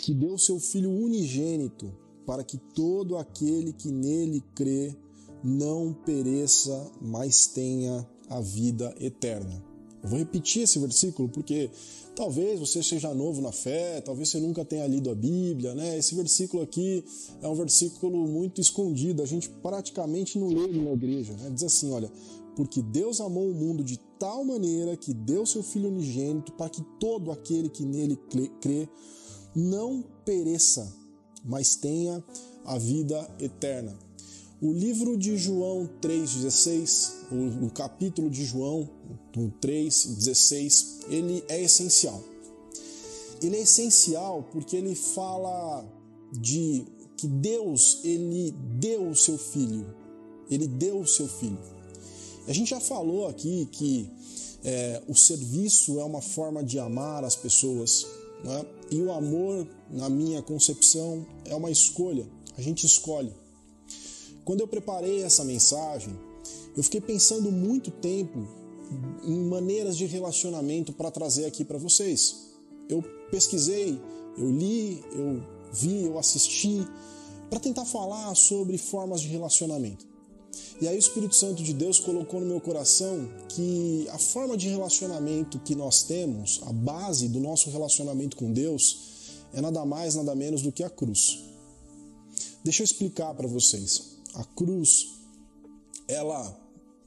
que 0.00 0.14
deu 0.14 0.38
seu 0.38 0.58
Filho 0.58 0.90
unigênito, 0.90 1.92
para 2.24 2.42
que 2.42 2.56
todo 2.56 3.16
aquele 3.16 3.72
que 3.72 3.90
nele 3.90 4.42
crê 4.54 4.96
não 5.42 5.92
pereça, 5.92 6.90
mas 7.00 7.46
tenha 7.46 8.06
a 8.28 8.40
vida 8.40 8.94
eterna. 9.00 9.69
Eu 10.02 10.08
vou 10.08 10.18
repetir 10.18 10.62
esse 10.62 10.78
versículo 10.78 11.28
porque 11.28 11.70
talvez 12.16 12.58
você 12.58 12.82
seja 12.82 13.12
novo 13.14 13.40
na 13.42 13.52
fé, 13.52 14.00
talvez 14.00 14.28
você 14.28 14.40
nunca 14.40 14.64
tenha 14.64 14.86
lido 14.86 15.10
a 15.10 15.14
Bíblia, 15.14 15.74
né? 15.74 15.98
Esse 15.98 16.14
versículo 16.14 16.62
aqui 16.62 17.04
é 17.42 17.48
um 17.48 17.54
versículo 17.54 18.26
muito 18.26 18.60
escondido, 18.60 19.22
a 19.22 19.26
gente 19.26 19.48
praticamente 19.48 20.38
não 20.38 20.48
lê 20.48 20.64
ele 20.64 20.82
na 20.82 20.92
igreja, 20.92 21.32
né? 21.34 21.50
Diz 21.50 21.64
assim, 21.64 21.90
olha, 21.90 22.10
porque 22.56 22.82
Deus 22.82 23.20
amou 23.20 23.50
o 23.50 23.54
mundo 23.54 23.82
de 23.82 23.98
tal 24.18 24.44
maneira 24.44 24.96
que 24.96 25.14
deu 25.14 25.46
seu 25.46 25.62
Filho 25.62 25.88
unigênito 25.88 26.52
para 26.52 26.68
que 26.68 26.82
todo 26.98 27.30
aquele 27.30 27.68
que 27.68 27.84
nele 27.84 28.18
crê 28.60 28.88
não 29.54 30.04
pereça, 30.24 30.92
mas 31.44 31.76
tenha 31.76 32.22
a 32.64 32.78
vida 32.78 33.28
eterna. 33.38 33.96
O 34.62 34.74
livro 34.74 35.16
de 35.16 35.38
João 35.38 35.88
3,16, 36.02 37.12
o, 37.62 37.70
capítulo 37.70 38.28
de 38.28 38.44
João 38.44 38.90
3,16, 39.34 41.06
ele 41.08 41.42
é 41.48 41.62
essencial. 41.62 42.22
Ele 43.40 43.56
é 43.56 43.62
essencial 43.62 44.46
porque 44.52 44.76
ele 44.76 44.94
fala 44.94 45.82
de 46.30 46.84
que 47.16 47.26
Deus, 47.26 48.00
ele 48.04 48.54
deu 48.78 49.08
o 49.08 49.16
seu 49.16 49.38
filho. 49.38 49.86
Ele 50.50 50.66
deu 50.66 51.00
o 51.00 51.06
seu 51.06 51.26
filho. 51.26 51.58
A 52.46 52.52
gente 52.52 52.68
já 52.68 52.80
falou 52.80 53.28
aqui 53.28 53.66
que 53.72 54.10
é, 54.62 55.02
o 55.08 55.14
serviço 55.14 55.98
é 56.00 56.04
uma 56.04 56.20
forma 56.20 56.62
de 56.62 56.78
amar 56.78 57.24
as 57.24 57.34
pessoas. 57.34 58.06
Né? 58.44 58.66
E 58.90 59.00
o 59.00 59.10
amor, 59.10 59.66
na 59.90 60.10
minha 60.10 60.42
concepção, 60.42 61.26
é 61.46 61.54
uma 61.54 61.70
escolha. 61.70 62.28
A 62.58 62.60
gente 62.60 62.84
escolhe. 62.84 63.32
Quando 64.50 64.62
eu 64.62 64.66
preparei 64.66 65.22
essa 65.22 65.44
mensagem, 65.44 66.12
eu 66.76 66.82
fiquei 66.82 67.00
pensando 67.00 67.52
muito 67.52 67.88
tempo 67.88 68.48
em 69.22 69.44
maneiras 69.44 69.96
de 69.96 70.06
relacionamento 70.06 70.92
para 70.92 71.08
trazer 71.08 71.44
aqui 71.44 71.64
para 71.64 71.78
vocês. 71.78 72.48
Eu 72.88 73.00
pesquisei, 73.30 73.96
eu 74.36 74.50
li, 74.50 75.04
eu 75.12 75.40
vi, 75.72 76.02
eu 76.02 76.18
assisti 76.18 76.84
para 77.48 77.60
tentar 77.60 77.84
falar 77.84 78.34
sobre 78.34 78.76
formas 78.76 79.20
de 79.20 79.28
relacionamento. 79.28 80.04
E 80.80 80.88
aí 80.88 80.96
o 80.96 80.98
Espírito 80.98 81.36
Santo 81.36 81.62
de 81.62 81.72
Deus 81.72 82.00
colocou 82.00 82.40
no 82.40 82.46
meu 82.46 82.60
coração 82.60 83.28
que 83.50 84.08
a 84.10 84.18
forma 84.18 84.56
de 84.56 84.68
relacionamento 84.68 85.60
que 85.60 85.76
nós 85.76 86.02
temos, 86.02 86.60
a 86.66 86.72
base 86.72 87.28
do 87.28 87.38
nosso 87.38 87.70
relacionamento 87.70 88.36
com 88.36 88.52
Deus, 88.52 88.98
é 89.54 89.60
nada 89.60 89.86
mais, 89.86 90.16
nada 90.16 90.34
menos 90.34 90.60
do 90.60 90.72
que 90.72 90.82
a 90.82 90.90
cruz. 90.90 91.38
Deixa 92.64 92.82
eu 92.82 92.84
explicar 92.84 93.32
para 93.32 93.46
vocês 93.46 94.18
a 94.34 94.44
cruz, 94.44 95.08
ela, 96.06 96.58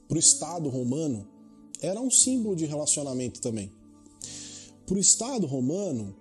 para 0.08 0.16
o 0.16 0.20
Estado 0.20 0.68
romano, 0.68 1.26
era 1.80 2.00
um 2.00 2.10
símbolo 2.10 2.56
de 2.56 2.64
relacionamento 2.64 3.40
também. 3.40 3.70
Para 4.86 4.96
o 4.96 5.00
Estado 5.00 5.46
romano, 5.46 6.14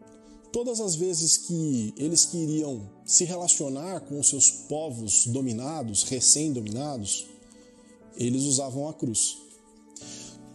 todas 0.52 0.80
as 0.80 0.96
vezes 0.96 1.38
que 1.38 1.94
eles 1.98 2.26
queriam 2.26 2.90
se 3.06 3.26
relacionar 3.26 4.02
com 4.02 4.20
os 4.20 4.30
seus 4.30 4.50
povos 4.50 5.26
dominados, 5.28 6.04
recém-dominados, 6.04 7.26
eles 8.16 8.44
usavam 8.44 8.88
a 8.88 8.94
cruz. 8.94 9.38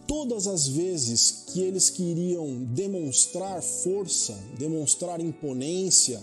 Todas 0.07 0.47
as 0.47 0.67
vezes 0.67 1.43
que 1.47 1.61
eles 1.61 1.89
queriam 1.89 2.63
demonstrar 2.65 3.61
força, 3.61 4.33
demonstrar 4.57 5.19
imponência, 5.19 6.21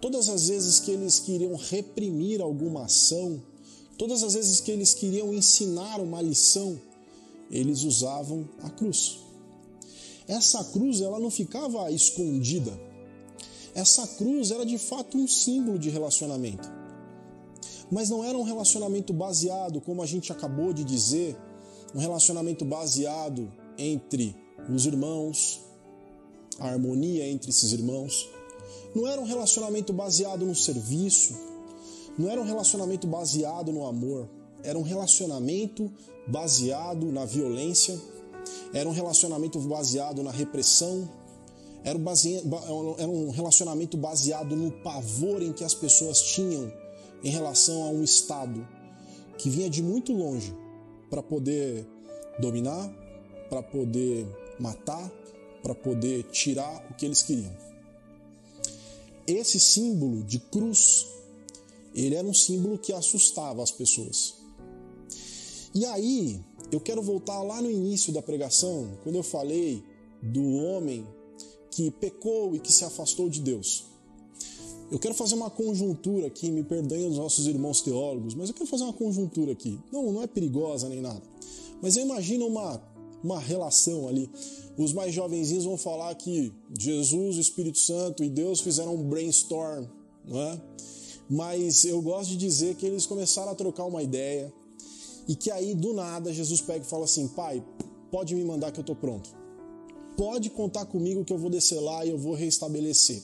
todas 0.00 0.28
as 0.28 0.48
vezes 0.48 0.80
que 0.80 0.90
eles 0.90 1.18
queriam 1.18 1.54
reprimir 1.54 2.40
alguma 2.40 2.84
ação, 2.84 3.42
Todas 4.00 4.22
as 4.22 4.32
vezes 4.32 4.60
que 4.60 4.70
eles 4.70 4.94
queriam 4.94 5.34
ensinar 5.34 6.00
uma 6.00 6.22
lição, 6.22 6.80
eles 7.50 7.82
usavam 7.82 8.48
a 8.62 8.70
cruz. 8.70 9.18
Essa 10.26 10.64
cruz 10.64 11.02
ela 11.02 11.20
não 11.20 11.30
ficava 11.30 11.90
escondida. 11.90 12.72
Essa 13.74 14.06
cruz 14.06 14.52
era 14.52 14.64
de 14.64 14.78
fato 14.78 15.18
um 15.18 15.28
símbolo 15.28 15.78
de 15.78 15.90
relacionamento. 15.90 16.66
Mas 17.92 18.08
não 18.08 18.24
era 18.24 18.38
um 18.38 18.42
relacionamento 18.42 19.12
baseado, 19.12 19.82
como 19.82 20.02
a 20.02 20.06
gente 20.06 20.32
acabou 20.32 20.72
de 20.72 20.82
dizer, 20.82 21.36
um 21.94 21.98
relacionamento 21.98 22.64
baseado 22.64 23.52
entre 23.76 24.34
os 24.74 24.86
irmãos, 24.86 25.60
a 26.58 26.68
harmonia 26.70 27.28
entre 27.28 27.50
esses 27.50 27.70
irmãos. 27.70 28.30
Não 28.94 29.06
era 29.06 29.20
um 29.20 29.26
relacionamento 29.26 29.92
baseado 29.92 30.46
no 30.46 30.54
serviço, 30.54 31.49
não 32.18 32.30
era 32.30 32.40
um 32.40 32.44
relacionamento 32.44 33.06
baseado 33.06 33.72
no 33.72 33.86
amor, 33.86 34.28
era 34.62 34.78
um 34.78 34.82
relacionamento 34.82 35.90
baseado 36.26 37.10
na 37.10 37.24
violência, 37.24 37.98
era 38.72 38.88
um 38.88 38.92
relacionamento 38.92 39.58
baseado 39.60 40.22
na 40.22 40.30
repressão, 40.30 41.08
era 41.82 41.98
um 41.98 43.30
relacionamento 43.30 43.96
baseado 43.96 44.54
no 44.54 44.70
pavor 44.70 45.42
em 45.42 45.52
que 45.52 45.64
as 45.64 45.74
pessoas 45.74 46.20
tinham 46.20 46.70
em 47.24 47.30
relação 47.30 47.82
a 47.84 47.88
um 47.88 48.02
Estado 48.02 48.66
que 49.38 49.48
vinha 49.48 49.70
de 49.70 49.82
muito 49.82 50.12
longe 50.12 50.54
para 51.08 51.22
poder 51.22 51.86
dominar, 52.38 52.88
para 53.48 53.62
poder 53.62 54.26
matar, 54.58 55.10
para 55.62 55.74
poder 55.74 56.24
tirar 56.24 56.86
o 56.90 56.94
que 56.94 57.06
eles 57.06 57.22
queriam. 57.22 57.52
Esse 59.26 59.58
símbolo 59.58 60.22
de 60.22 60.38
cruz 60.38 61.06
ele 61.94 62.14
era 62.14 62.26
um 62.26 62.34
símbolo 62.34 62.78
que 62.78 62.92
assustava 62.92 63.62
as 63.62 63.70
pessoas. 63.70 64.34
E 65.74 65.84
aí, 65.86 66.40
eu 66.72 66.80
quero 66.80 67.02
voltar 67.02 67.42
lá 67.42 67.60
no 67.60 67.70
início 67.70 68.12
da 68.12 68.22
pregação, 68.22 68.98
quando 69.02 69.16
eu 69.16 69.22
falei 69.22 69.82
do 70.22 70.42
homem 70.56 71.06
que 71.70 71.90
pecou 71.90 72.54
e 72.54 72.60
que 72.60 72.72
se 72.72 72.84
afastou 72.84 73.28
de 73.28 73.40
Deus. 73.40 73.84
Eu 74.90 74.98
quero 74.98 75.14
fazer 75.14 75.36
uma 75.36 75.48
conjuntura 75.48 76.26
aqui, 76.26 76.50
me 76.50 76.64
perdoem 76.64 77.08
os 77.08 77.16
nossos 77.16 77.46
irmãos 77.46 77.80
teólogos, 77.80 78.34
mas 78.34 78.48
eu 78.48 78.54
quero 78.54 78.68
fazer 78.68 78.82
uma 78.82 78.92
conjuntura 78.92 79.52
aqui. 79.52 79.78
Não, 79.92 80.12
não 80.12 80.22
é 80.22 80.26
perigosa 80.26 80.88
nem 80.88 81.00
nada. 81.00 81.22
Mas 81.80 81.96
eu 81.96 82.02
imagino 82.02 82.46
uma, 82.46 82.82
uma 83.22 83.38
relação 83.38 84.08
ali. 84.08 84.28
Os 84.76 84.92
mais 84.92 85.14
jovenzinhos 85.14 85.64
vão 85.64 85.76
falar 85.76 86.12
que 86.16 86.52
Jesus, 86.76 87.36
o 87.36 87.40
Espírito 87.40 87.78
Santo 87.78 88.24
e 88.24 88.28
Deus 88.28 88.60
fizeram 88.60 88.96
um 88.96 89.08
brainstorm, 89.08 89.86
não 90.24 90.40
é? 90.40 90.60
Mas 91.30 91.84
eu 91.84 92.02
gosto 92.02 92.30
de 92.30 92.36
dizer 92.36 92.74
que 92.74 92.84
eles 92.84 93.06
começaram 93.06 93.52
a 93.52 93.54
trocar 93.54 93.84
uma 93.84 94.02
ideia 94.02 94.52
e 95.28 95.36
que 95.36 95.48
aí 95.48 95.76
do 95.76 95.92
nada 95.92 96.32
Jesus 96.32 96.60
pega 96.60 96.84
e 96.84 96.88
fala 96.88 97.04
assim: 97.04 97.28
Pai, 97.28 97.64
pode 98.10 98.34
me 98.34 98.44
mandar 98.44 98.72
que 98.72 98.80
eu 98.80 98.82
estou 98.82 98.96
pronto. 98.96 99.30
Pode 100.16 100.50
contar 100.50 100.86
comigo 100.86 101.24
que 101.24 101.32
eu 101.32 101.38
vou 101.38 101.48
descer 101.48 101.78
lá 101.78 102.04
e 102.04 102.10
eu 102.10 102.18
vou 102.18 102.34
restabelecer. 102.34 103.22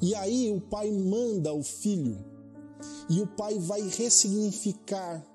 E 0.00 0.14
aí 0.14 0.52
o 0.52 0.60
pai 0.60 0.92
manda 0.92 1.52
o 1.52 1.62
filho 1.62 2.24
e 3.10 3.20
o 3.20 3.26
pai 3.26 3.58
vai 3.58 3.82
ressignificar, 3.88 5.26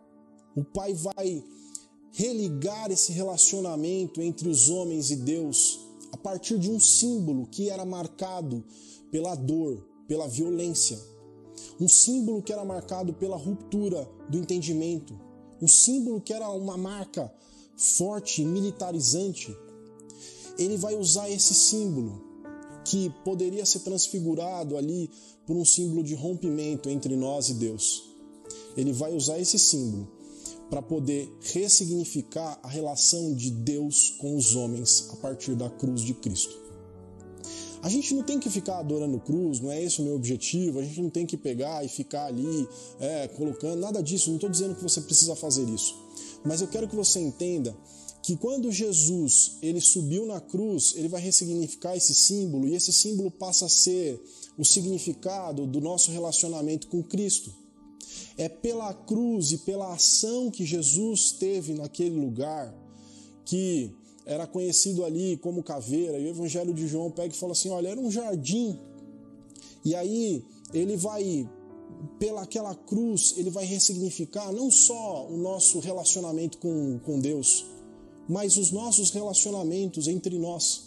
o 0.56 0.64
pai 0.64 0.94
vai 0.94 1.44
religar 2.14 2.90
esse 2.90 3.12
relacionamento 3.12 4.22
entre 4.22 4.48
os 4.48 4.70
homens 4.70 5.12
e 5.12 5.18
Deus 5.18 5.82
a 6.14 6.18
partir 6.18 6.58
de 6.58 6.72
um 6.72 6.80
símbolo 6.80 7.46
que 7.46 7.70
era 7.70 7.84
marcado 7.84 8.64
pela 9.12 9.36
dor, 9.36 9.86
pela 10.08 10.30
violência 10.30 10.98
um 11.80 11.88
símbolo 11.88 12.42
que 12.42 12.54
era 12.54 12.64
marcado 12.64 13.14
pela 13.14 13.36
ruptura 13.36 14.10
do 14.30 14.38
entendimento, 14.38 15.20
um 15.62 15.68
símbolo 15.68 16.22
que 16.22 16.34
era 16.34 16.50
uma 16.50 16.78
marca 16.78 17.32
forte, 17.76 18.44
militarizante. 18.44 19.56
Ele 20.58 20.78
vai 20.78 20.96
usar 20.96 21.30
esse 21.30 21.54
símbolo 21.54 22.22
que 22.86 23.10
poderia 23.24 23.66
ser 23.66 23.80
transfigurado 23.80 24.78
ali 24.78 25.10
por 25.46 25.56
um 25.56 25.66
símbolo 25.66 26.04
de 26.04 26.14
rompimento 26.14 26.90
entre 26.90 27.16
nós 27.16 27.50
e 27.50 27.56
Deus. 27.56 28.04
Ele 28.78 28.94
vai 28.94 29.14
usar 29.14 29.40
esse 29.40 29.58
símbolo 29.58 30.08
para 30.70 30.82
poder 30.82 31.32
ressignificar 31.42 32.60
a 32.64 32.68
relação 32.68 33.34
de 33.34 33.52
Deus 33.52 34.12
com 34.18 34.36
os 34.36 34.56
homens 34.56 35.10
a 35.12 35.16
partir 35.18 35.56
da 35.56 35.70
cruz 35.70 36.02
de 36.02 36.14
Cristo. 36.14 36.65
A 37.86 37.90
gente 37.90 38.16
não 38.16 38.24
tem 38.24 38.40
que 38.40 38.50
ficar 38.50 38.80
adorando 38.80 39.20
cruz, 39.20 39.60
não 39.60 39.72
é 39.72 39.80
esse 39.80 40.02
o 40.02 40.04
meu 40.04 40.16
objetivo. 40.16 40.80
A 40.80 40.84
gente 40.84 41.00
não 41.00 41.10
tem 41.12 41.24
que 41.24 41.38
pegar 41.38 41.86
e 41.86 41.88
ficar 41.88 42.26
ali 42.26 42.68
é, 43.00 43.28
colocando 43.28 43.80
nada 43.80 44.02
disso. 44.02 44.30
Não 44.30 44.38
estou 44.38 44.50
dizendo 44.50 44.74
que 44.74 44.82
você 44.82 45.02
precisa 45.02 45.36
fazer 45.36 45.70
isso, 45.70 45.96
mas 46.44 46.62
eu 46.62 46.68
quero 46.68 46.88
que 46.88 46.96
você 46.96 47.20
entenda 47.20 47.78
que 48.24 48.36
quando 48.38 48.72
Jesus 48.72 49.58
ele 49.62 49.80
subiu 49.80 50.26
na 50.26 50.42
cruz, 50.42 50.96
ele 50.96 51.08
vai 51.08 51.22
ressignificar 51.22 51.96
esse 51.96 52.16
símbolo 52.16 52.68
e 52.68 52.74
esse 52.74 52.92
símbolo 52.92 53.30
passa 53.30 53.68
a 53.68 53.70
ser 53.70 54.20
o 54.58 54.66
significado 54.66 55.68
do 55.68 55.80
nosso 55.80 56.10
relacionamento 56.10 56.88
com 56.88 57.04
Cristo. 57.04 57.54
É 58.36 58.50
pela 58.50 58.96
cruz 58.96 59.52
e 59.52 59.60
pela 59.60 59.94
ação 59.94 60.50
que 60.50 60.66
Jesus 60.66 61.34
teve 61.34 61.76
naquele 61.76 62.16
lugar 62.16 62.74
que 63.46 63.94
era 64.26 64.48
conhecido 64.48 65.06
ali 65.06 65.38
como 65.38 65.62
caveira, 65.64 66.18
e 66.18 66.26
o 66.26 66.30
Evangelho 66.30 66.74
de 66.74 66.88
João 66.88 67.12
pega 67.12 67.34
e 67.34 67.38
fala 67.38 67.52
assim: 67.52 67.70
olha, 67.70 67.90
era 67.90 68.00
um 68.00 68.10
jardim. 68.10 68.80
E 69.84 69.94
aí 69.94 70.44
ele 70.74 70.98
vai, 70.98 71.48
pela 72.18 72.42
aquela 72.42 72.74
cruz, 72.74 73.36
ele 73.38 73.52
vai 73.52 73.66
ressignificar 73.66 74.52
não 74.52 74.72
só 74.72 75.28
o 75.28 75.38
nosso 75.38 75.80
relacionamento 75.80 76.58
com, 76.58 77.00
com 77.06 77.20
Deus, 77.20 77.66
mas 78.28 78.58
os 78.58 78.72
nossos 78.72 79.12
relacionamentos 79.12 80.08
entre 80.08 80.40
nós. 80.40 80.86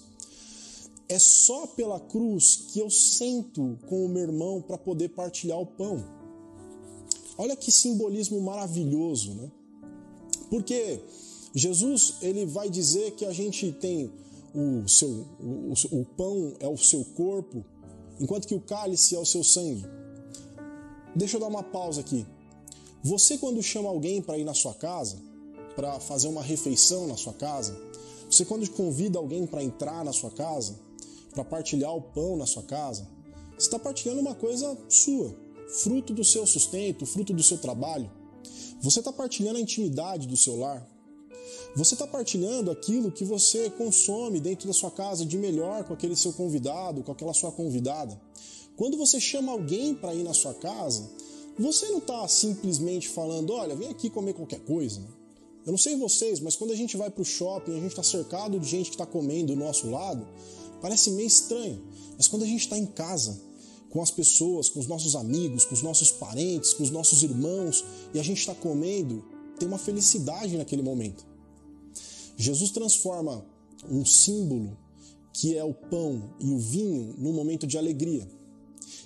É 1.08 1.18
só 1.18 1.66
pela 1.68 1.98
cruz 1.98 2.66
que 2.70 2.80
eu 2.80 2.90
sento 2.90 3.78
com 3.88 4.04
o 4.04 4.08
meu 4.08 4.24
irmão 4.24 4.60
para 4.60 4.76
poder 4.76 5.08
partilhar 5.10 5.58
o 5.58 5.64
pão. 5.64 6.04
Olha 7.38 7.56
que 7.56 7.70
simbolismo 7.70 8.40
maravilhoso, 8.42 9.32
né? 9.32 9.50
Porque 10.50 11.00
Jesus 11.58 12.14
ele 12.22 12.46
vai 12.46 12.70
dizer 12.70 13.12
que 13.16 13.24
a 13.24 13.32
gente 13.32 13.72
tem 13.72 14.12
o 14.54 14.86
seu 14.88 15.26
o, 15.40 15.72
o 15.90 16.04
pão 16.04 16.54
é 16.60 16.68
o 16.68 16.78
seu 16.78 17.04
corpo, 17.04 17.64
enquanto 18.20 18.46
que 18.46 18.54
o 18.54 18.60
cálice 18.60 19.16
é 19.16 19.18
o 19.18 19.26
seu 19.26 19.42
sangue. 19.42 19.84
Deixa 21.16 21.36
eu 21.36 21.40
dar 21.40 21.48
uma 21.48 21.64
pausa 21.64 22.00
aqui. 22.00 22.24
Você 23.02 23.36
quando 23.38 23.60
chama 23.60 23.88
alguém 23.88 24.22
para 24.22 24.38
ir 24.38 24.44
na 24.44 24.54
sua 24.54 24.72
casa, 24.72 25.18
para 25.74 25.98
fazer 25.98 26.28
uma 26.28 26.42
refeição 26.42 27.08
na 27.08 27.16
sua 27.16 27.32
casa, 27.32 27.76
você 28.30 28.44
quando 28.44 28.68
convida 28.70 29.18
alguém 29.18 29.44
para 29.44 29.62
entrar 29.62 30.04
na 30.04 30.12
sua 30.12 30.30
casa, 30.30 30.78
para 31.32 31.44
partilhar 31.44 31.92
o 31.92 32.02
pão 32.02 32.36
na 32.36 32.46
sua 32.46 32.62
casa, 32.62 33.08
você 33.56 33.66
está 33.66 33.80
partilhando 33.80 34.20
uma 34.20 34.34
coisa 34.34 34.78
sua, 34.88 35.34
fruto 35.82 36.14
do 36.14 36.22
seu 36.22 36.46
sustento, 36.46 37.04
fruto 37.04 37.32
do 37.32 37.42
seu 37.42 37.58
trabalho. 37.58 38.08
Você 38.80 39.00
está 39.00 39.12
partilhando 39.12 39.58
a 39.58 39.60
intimidade 39.60 40.28
do 40.28 40.36
seu 40.36 40.56
lar. 40.56 40.97
Você 41.78 41.94
está 41.94 42.08
partilhando 42.08 42.72
aquilo 42.72 43.12
que 43.12 43.24
você 43.24 43.70
consome 43.70 44.40
dentro 44.40 44.66
da 44.66 44.74
sua 44.74 44.90
casa 44.90 45.24
de 45.24 45.38
melhor 45.38 45.84
com 45.84 45.94
aquele 45.94 46.16
seu 46.16 46.32
convidado, 46.32 47.04
com 47.04 47.12
aquela 47.12 47.32
sua 47.32 47.52
convidada. 47.52 48.20
Quando 48.76 48.96
você 48.96 49.20
chama 49.20 49.52
alguém 49.52 49.94
para 49.94 50.12
ir 50.12 50.24
na 50.24 50.34
sua 50.34 50.52
casa, 50.54 51.08
você 51.56 51.86
não 51.90 51.98
está 51.98 52.26
simplesmente 52.26 53.08
falando, 53.08 53.52
olha, 53.52 53.76
vem 53.76 53.90
aqui 53.90 54.10
comer 54.10 54.32
qualquer 54.32 54.58
coisa. 54.58 55.00
Eu 55.64 55.70
não 55.70 55.78
sei 55.78 55.94
vocês, 55.94 56.40
mas 56.40 56.56
quando 56.56 56.72
a 56.72 56.74
gente 56.74 56.96
vai 56.96 57.10
para 57.10 57.22
o 57.22 57.24
shopping, 57.24 57.70
a 57.70 57.80
gente 57.80 57.90
está 57.90 58.02
cercado 58.02 58.58
de 58.58 58.66
gente 58.68 58.86
que 58.86 58.96
está 58.96 59.06
comendo 59.06 59.54
do 59.54 59.56
nosso 59.56 59.88
lado, 59.88 60.26
parece 60.82 61.12
meio 61.12 61.28
estranho. 61.28 61.80
Mas 62.16 62.26
quando 62.26 62.42
a 62.42 62.46
gente 62.46 62.62
está 62.62 62.76
em 62.76 62.86
casa, 62.86 63.40
com 63.88 64.02
as 64.02 64.10
pessoas, 64.10 64.68
com 64.68 64.80
os 64.80 64.88
nossos 64.88 65.14
amigos, 65.14 65.64
com 65.64 65.74
os 65.74 65.82
nossos 65.82 66.10
parentes, 66.10 66.74
com 66.74 66.82
os 66.82 66.90
nossos 66.90 67.22
irmãos, 67.22 67.84
e 68.12 68.18
a 68.18 68.22
gente 68.24 68.38
está 68.40 68.52
comendo, 68.52 69.24
tem 69.60 69.68
uma 69.68 69.78
felicidade 69.78 70.56
naquele 70.56 70.82
momento. 70.82 71.27
Jesus 72.38 72.70
transforma 72.70 73.44
um 73.90 74.04
símbolo 74.06 74.78
que 75.32 75.58
é 75.58 75.64
o 75.64 75.74
pão 75.74 76.34
e 76.38 76.48
o 76.48 76.58
vinho 76.58 77.14
num 77.18 77.32
momento 77.32 77.66
de 77.66 77.76
alegria. 77.76 78.26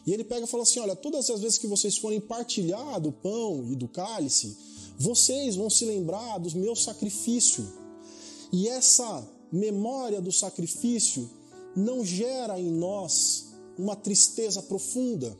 E 0.06 0.12
ele 0.12 0.22
pega 0.22 0.44
e 0.44 0.48
fala 0.48 0.64
assim: 0.64 0.80
Olha, 0.80 0.94
todas 0.94 1.30
as 1.30 1.40
vezes 1.40 1.58
que 1.58 1.66
vocês 1.66 1.96
forem 1.96 2.20
partilhar 2.20 3.00
do 3.00 3.10
pão 3.10 3.66
e 3.70 3.74
do 3.74 3.88
cálice, 3.88 4.56
vocês 4.98 5.56
vão 5.56 5.70
se 5.70 5.86
lembrar 5.86 6.38
do 6.38 6.56
meu 6.58 6.76
sacrifício. 6.76 7.66
E 8.52 8.68
essa 8.68 9.26
memória 9.50 10.20
do 10.20 10.30
sacrifício 10.30 11.28
não 11.74 12.04
gera 12.04 12.60
em 12.60 12.70
nós 12.70 13.46
uma 13.78 13.96
tristeza 13.96 14.62
profunda. 14.62 15.34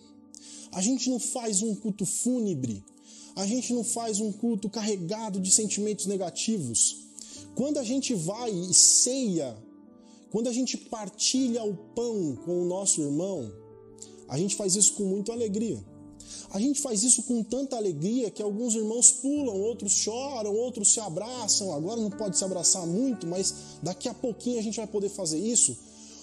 A 0.73 0.81
gente 0.81 1.11
não 1.11 1.19
faz 1.19 1.61
um 1.61 1.75
culto 1.75 2.07
fúnebre, 2.07 2.83
a 3.37 3.47
gente 3.47 3.75
não 3.75 3.85
faz 3.85 4.19
um 4.19 4.33
culto 4.33 4.71
carregado 4.71 5.39
de 5.39 5.51
sentimentos 5.51 6.07
negativos. 6.07 7.12
Quando 7.55 7.79
a 7.79 7.85
gente 7.85 8.15
vai 8.15 8.51
e 8.51 8.73
ceia, 8.73 9.57
quando 10.31 10.49
a 10.49 10.53
gente 10.53 10.77
partilha 10.77 11.63
o 11.63 11.75
pão 11.95 12.37
com 12.45 12.63
o 12.63 12.65
nosso 12.65 13.01
irmão, 13.01 13.53
a 14.29 14.39
gente 14.39 14.57
faz 14.57 14.75
isso 14.75 14.95
com 14.95 15.05
muita 15.05 15.33
alegria. 15.33 15.79
A 16.51 16.59
gente 16.59 16.81
faz 16.81 17.03
isso 17.03 17.23
com 17.25 17.43
tanta 17.43 17.77
alegria 17.77 18.31
que 18.31 18.43
alguns 18.43 18.75
irmãos 18.75 19.11
pulam, 19.11 19.59
outros 19.59 19.93
choram, 19.93 20.55
outros 20.55 20.93
se 20.93 21.01
abraçam. 21.01 21.73
Agora 21.73 22.01
não 22.01 22.11
pode 22.11 22.37
se 22.37 22.45
abraçar 22.45 22.87
muito, 22.87 23.27
mas 23.27 23.55
daqui 23.83 24.09
a 24.09 24.15
pouquinho 24.15 24.59
a 24.59 24.63
gente 24.63 24.77
vai 24.77 24.87
poder 24.87 25.09
fazer 25.09 25.39
isso. 25.39 25.77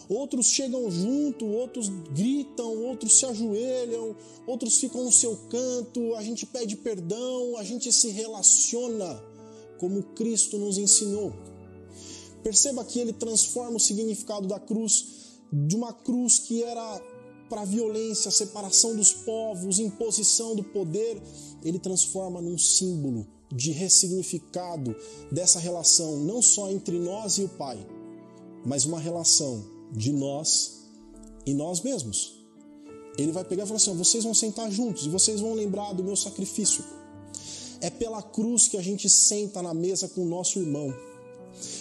Outros 0.07 0.47
chegam 0.47 0.89
junto, 0.89 1.45
outros 1.45 1.87
gritam, 1.87 2.83
outros 2.85 3.19
se 3.19 3.25
ajoelham, 3.27 4.15
outros 4.47 4.77
ficam 4.77 5.03
no 5.03 5.11
seu 5.11 5.35
canto. 5.49 6.15
A 6.15 6.23
gente 6.23 6.47
pede 6.47 6.75
perdão, 6.75 7.57
a 7.57 7.63
gente 7.63 7.91
se 7.91 8.09
relaciona 8.09 9.28
como 9.79 10.03
Cristo 10.03 10.57
nos 10.57 10.77
ensinou. 10.77 11.33
Perceba 12.43 12.85
que 12.85 12.99
ele 12.99 13.13
transforma 13.13 13.77
o 13.77 13.79
significado 13.79 14.47
da 14.47 14.59
cruz 14.59 15.19
de 15.51 15.75
uma 15.75 15.91
cruz 15.91 16.39
que 16.39 16.63
era 16.63 17.01
para 17.49 17.65
violência, 17.65 18.29
separação 18.29 18.95
dos 18.95 19.11
povos, 19.11 19.79
imposição 19.79 20.55
do 20.55 20.63
poder, 20.63 21.19
ele 21.63 21.79
transforma 21.79 22.39
num 22.39 22.57
símbolo 22.57 23.27
de 23.51 23.71
ressignificado 23.71 24.95
dessa 25.31 25.57
relação, 25.57 26.17
não 26.17 26.41
só 26.41 26.69
entre 26.69 26.99
nós 26.99 27.39
e 27.39 27.43
o 27.43 27.49
Pai, 27.49 27.83
mas 28.63 28.85
uma 28.85 28.99
relação 28.99 29.65
de 29.91 30.11
nós 30.11 30.81
e 31.45 31.53
nós 31.53 31.81
mesmos. 31.81 32.37
Ele 33.17 33.31
vai 33.31 33.43
pegar 33.43 33.63
e 33.63 33.65
falar 33.65 33.77
assim: 33.77 33.95
vocês 33.95 34.23
vão 34.23 34.33
sentar 34.33 34.71
juntos 34.71 35.05
e 35.07 35.09
vocês 35.09 35.41
vão 35.41 35.53
lembrar 35.55 35.93
do 35.93 36.03
meu 36.03 36.15
sacrifício. 36.15 36.83
É 37.81 37.89
pela 37.89 38.21
cruz 38.21 38.67
que 38.67 38.77
a 38.77 38.81
gente 38.81 39.09
senta 39.09 39.61
na 39.61 39.73
mesa 39.73 40.07
com 40.07 40.21
o 40.21 40.29
nosso 40.29 40.59
irmão. 40.59 40.93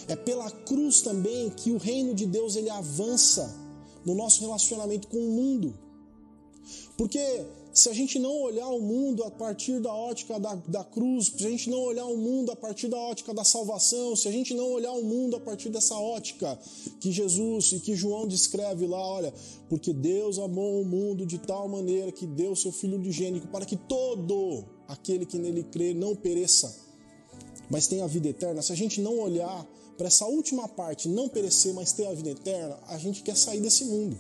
É 0.07 0.17
pela 0.17 0.51
cruz 0.51 1.01
também 1.01 1.51
que 1.51 1.71
o 1.71 1.79
reino 1.79 2.15
de 2.15 2.27
Deus 2.27 2.57
ele 2.57 2.71
avança 2.71 3.55
no 4.05 4.15
nosso 4.15 4.41
relacionamento 4.41 5.09
com 5.09 5.19
o 5.19 5.31
mundo. 5.31 5.75
Porque 6.97 7.47
se 7.73 7.89
a 7.89 7.93
gente 7.93 8.19
não 8.19 8.43
olhar 8.43 8.67
o 8.69 8.81
mundo 8.81 9.23
a 9.23 9.31
partir 9.31 9.79
da 9.81 9.95
ótica 9.95 10.39
da, 10.41 10.55
da 10.67 10.83
cruz, 10.83 11.33
se 11.37 11.47
a 11.47 11.51
gente 11.51 11.71
não 11.71 11.81
olhar 11.81 12.07
o 12.07 12.17
mundo 12.17 12.51
a 12.51 12.57
partir 12.57 12.89
da 12.89 12.97
ótica 12.97 13.33
da 13.33 13.45
salvação, 13.45 14.17
se 14.17 14.27
a 14.27 14.33
gente 14.33 14.53
não 14.53 14.73
olhar 14.73 14.93
o 14.93 15.05
mundo 15.05 15.37
a 15.37 15.41
partir 15.41 15.69
dessa 15.69 15.95
ótica 15.95 16.59
que 16.99 17.13
Jesus 17.13 17.73
e 17.73 17.81
que 17.81 17.95
João 17.95 18.27
descreve 18.27 18.87
lá, 18.87 18.99
olha, 18.99 19.33
porque 19.69 19.93
Deus 19.93 20.39
amou 20.39 20.81
o 20.81 20.85
mundo 20.85 21.25
de 21.25 21.39
tal 21.39 21.69
maneira 21.69 22.11
que 22.11 22.27
deu 22.27 22.57
seu 22.57 22.73
Filho 22.73 22.97
unigênito 22.97 23.47
para 23.47 23.65
que 23.65 23.77
todo 23.77 24.65
aquele 24.89 25.27
que 25.27 25.39
nele 25.39 25.63
crê 25.63 25.93
não 25.93 26.17
pereça, 26.17 26.75
mas 27.71 27.87
tenha 27.87 28.05
a 28.05 28.09
vida 28.09 28.29
eterna. 28.29 28.63
Se 28.63 28.73
a 28.73 28.77
gente 28.77 29.01
não 29.01 29.19
olhar 29.19 29.67
para 29.99 30.07
essa 30.07 30.25
última 30.27 30.67
parte 30.67 31.09
não 31.09 31.29
perecer, 31.29 31.75
mas 31.75 31.93
ter 31.93 32.07
a 32.07 32.15
vida 32.15 32.31
eterna, 32.31 32.79
a 32.87 32.97
gente 32.97 33.23
quer 33.23 33.37
sair 33.37 33.61
desse 33.61 33.85
mundo. 33.85 34.19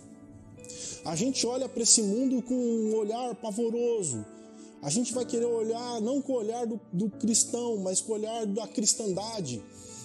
A 1.04 1.16
gente 1.16 1.46
olha 1.46 1.68
para 1.68 1.82
esse 1.82 2.02
mundo 2.02 2.42
com 2.42 2.54
um 2.54 2.96
olhar 2.96 3.34
pavoroso. 3.36 4.24
A 4.82 4.90
gente 4.90 5.12
vai 5.12 5.24
querer 5.24 5.46
olhar 5.46 6.00
não 6.00 6.20
com 6.20 6.32
o 6.32 6.36
olhar 6.36 6.66
do, 6.66 6.78
do 6.92 7.08
cristão, 7.08 7.78
mas 7.78 8.00
com 8.00 8.12
o 8.12 8.14
olhar 8.16 8.46
da 8.46 8.66
cristandade. 8.68 9.62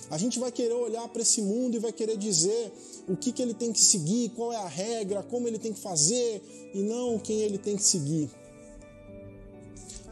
A 0.10 0.18
gente 0.18 0.40
vai 0.40 0.52
querer 0.52 0.74
olhar 0.74 1.08
para 1.10 1.22
esse 1.22 1.42
mundo 1.42 1.76
e 1.76 1.80
vai 1.80 1.92
querer 1.92 2.18
dizer 2.18 2.72
o 3.08 3.16
que, 3.16 3.32
que 3.32 3.42
ele 3.42 3.54
tem 3.54 3.74
que 3.74 3.82
seguir, 3.82 4.30
qual 4.30 4.54
é 4.54 4.58
a 4.58 4.68
regra, 4.68 5.24
como 5.24 5.48
ele 5.48 5.60
tem 5.60 5.74
que 5.74 5.80
fazer 5.80 6.42
e 6.74 6.82
não 6.82 7.20
quem 7.20 7.42
ele 7.42 7.58
tem 7.58 7.76
que 7.76 7.84
seguir. 7.84 8.30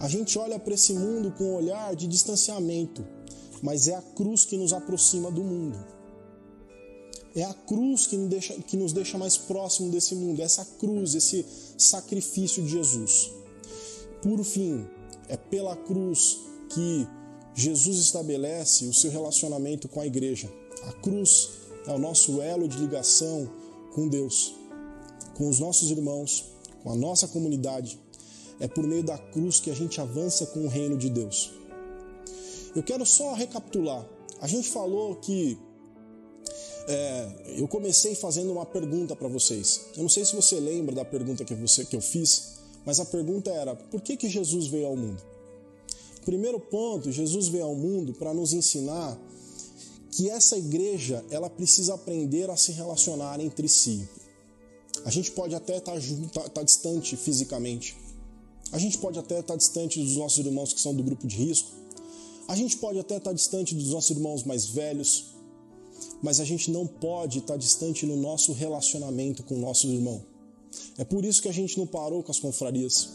A 0.01 0.07
gente 0.07 0.37
olha 0.37 0.59
para 0.59 0.73
esse 0.73 0.93
mundo 0.93 1.31
com 1.37 1.45
um 1.45 1.55
olhar 1.55 1.95
de 1.95 2.07
distanciamento 2.07 3.05
mas 3.61 3.87
é 3.87 3.95
a 3.95 4.01
cruz 4.01 4.43
que 4.43 4.57
nos 4.57 4.73
aproxima 4.73 5.29
do 5.31 5.43
mundo. 5.43 5.77
É 7.35 7.43
a 7.43 7.53
cruz 7.53 8.07
que 8.07 8.17
nos 8.17 8.29
deixa, 8.29 8.53
que 8.55 8.75
nos 8.75 8.91
deixa 8.91 9.17
mais 9.17 9.37
próximo 9.37 9.89
desse 9.89 10.15
mundo, 10.15 10.41
essa 10.41 10.65
cruz, 10.79 11.15
esse 11.15 11.45
sacrifício 11.77 12.63
de 12.63 12.69
Jesus. 12.69 13.31
Por 14.21 14.43
fim, 14.43 14.85
é 15.29 15.37
pela 15.37 15.75
cruz 15.75 16.39
que 16.69 17.07
Jesus 17.53 17.99
estabelece 17.99 18.85
o 18.85 18.93
seu 18.93 19.11
relacionamento 19.11 19.87
com 19.87 20.01
a 20.01 20.07
igreja. 20.07 20.51
A 20.83 20.93
cruz 20.93 21.49
é 21.85 21.93
o 21.93 21.99
nosso 21.99 22.41
elo 22.41 22.67
de 22.67 22.77
ligação 22.77 23.49
com 23.93 24.07
Deus, 24.07 24.55
com 25.35 25.47
os 25.47 25.59
nossos 25.59 25.89
irmãos, 25.89 26.45
com 26.83 26.91
a 26.91 26.95
nossa 26.95 27.27
comunidade. 27.27 27.97
É 28.61 28.67
por 28.67 28.85
meio 28.85 29.03
da 29.03 29.17
cruz 29.17 29.59
que 29.59 29.69
a 29.69 29.73
gente 29.73 29.99
avança 29.99 30.45
com 30.45 30.63
o 30.65 30.67
reino 30.69 30.95
de 30.95 31.09
Deus. 31.09 31.51
Eu 32.73 32.83
quero 32.83 33.05
só 33.05 33.33
recapitular. 33.33 34.07
A 34.39 34.47
gente 34.47 34.69
falou 34.69 35.15
que 35.15 35.57
é, 36.87 37.57
eu 37.57 37.67
comecei 37.67 38.15
fazendo 38.15 38.51
uma 38.51 38.65
pergunta 38.65 39.15
para 39.15 39.27
vocês. 39.27 39.81
Eu 39.97 40.03
não 40.03 40.09
sei 40.09 40.23
se 40.23 40.35
você 40.35 40.59
lembra 40.59 40.95
da 40.95 41.03
pergunta 41.03 41.43
que, 41.43 41.55
você, 41.55 41.83
que 41.85 41.95
eu 41.95 42.01
fiz, 42.01 42.59
mas 42.85 42.99
a 42.99 43.05
pergunta 43.05 43.49
era: 43.49 43.75
por 43.75 43.99
que, 43.99 44.15
que 44.15 44.29
Jesus 44.29 44.67
veio 44.67 44.85
ao 44.87 44.95
mundo? 44.95 45.21
Primeiro 46.23 46.59
ponto, 46.59 47.11
Jesus 47.11 47.47
veio 47.47 47.65
ao 47.65 47.75
mundo 47.75 48.13
para 48.13 48.31
nos 48.31 48.53
ensinar 48.53 49.19
que 50.11 50.29
essa 50.29 50.55
igreja 50.55 51.25
ela 51.31 51.49
precisa 51.49 51.95
aprender 51.95 52.47
a 52.49 52.55
se 52.55 52.71
relacionar 52.71 53.39
entre 53.39 53.67
si. 53.67 54.07
A 55.03 55.09
gente 55.09 55.31
pode 55.31 55.55
até 55.55 55.77
estar 55.77 55.93
tá, 55.93 56.41
tá, 56.41 56.49
tá 56.49 56.63
distante 56.63 57.15
fisicamente, 57.15 57.95
a 58.71 58.77
gente 58.77 58.97
pode 58.97 59.19
até 59.19 59.39
estar 59.39 59.55
distante 59.55 59.99
dos 59.99 60.15
nossos 60.15 60.45
irmãos 60.45 60.73
que 60.73 60.79
são 60.79 60.95
do 60.95 61.03
grupo 61.03 61.27
de 61.27 61.35
risco, 61.35 61.69
a 62.47 62.55
gente 62.55 62.77
pode 62.77 62.99
até 62.99 63.17
estar 63.17 63.33
distante 63.33 63.75
dos 63.75 63.89
nossos 63.89 64.11
irmãos 64.11 64.43
mais 64.43 64.65
velhos, 64.65 65.27
mas 66.21 66.39
a 66.39 66.45
gente 66.45 66.71
não 66.71 66.85
pode 66.85 67.39
estar 67.39 67.57
distante 67.57 68.05
no 68.05 68.15
nosso 68.15 68.53
relacionamento 68.53 69.43
com 69.43 69.55
o 69.55 69.59
nosso 69.59 69.87
irmão. 69.87 70.23
É 70.97 71.03
por 71.03 71.25
isso 71.25 71.41
que 71.41 71.49
a 71.49 71.53
gente 71.53 71.77
não 71.77 71.87
parou 71.87 72.23
com 72.23 72.31
as 72.31 72.39
confrarias. 72.39 73.09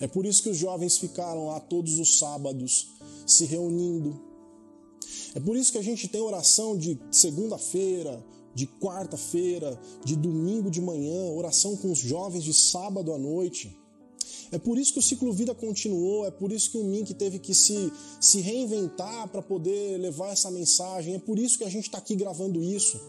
É 0.00 0.06
por 0.06 0.26
isso 0.26 0.42
que 0.42 0.50
os 0.50 0.56
jovens 0.56 0.98
ficaram 0.98 1.46
lá 1.46 1.60
todos 1.60 1.98
os 1.98 2.18
sábados 2.18 2.88
se 3.26 3.44
reunindo. 3.44 4.20
É 5.34 5.40
por 5.40 5.56
isso 5.56 5.72
que 5.72 5.78
a 5.78 5.82
gente 5.82 6.08
tem 6.08 6.20
oração 6.20 6.76
de 6.76 6.98
segunda-feira, 7.10 8.24
de 8.54 8.66
quarta-feira, 8.66 9.78
de 10.04 10.16
domingo 10.16 10.70
de 10.70 10.80
manhã, 10.80 11.30
oração 11.30 11.76
com 11.76 11.92
os 11.92 11.98
jovens 11.98 12.42
de 12.44 12.54
sábado 12.54 13.12
à 13.12 13.18
noite. 13.18 13.76
É 14.52 14.58
por 14.58 14.78
isso 14.78 14.92
que 14.92 14.98
o 14.98 15.02
ciclo 15.02 15.32
vida 15.32 15.54
continuou, 15.54 16.26
é 16.26 16.30
por 16.30 16.52
isso 16.52 16.70
que 16.70 16.78
o 16.78 16.84
Mink 16.84 17.12
teve 17.14 17.38
que 17.38 17.54
se, 17.54 17.92
se 18.20 18.40
reinventar 18.40 19.28
para 19.28 19.42
poder 19.42 19.98
levar 19.98 20.32
essa 20.32 20.50
mensagem, 20.50 21.14
é 21.14 21.18
por 21.18 21.38
isso 21.38 21.58
que 21.58 21.64
a 21.64 21.70
gente 21.70 21.86
está 21.86 21.98
aqui 21.98 22.14
gravando 22.14 22.62
isso. 22.62 23.00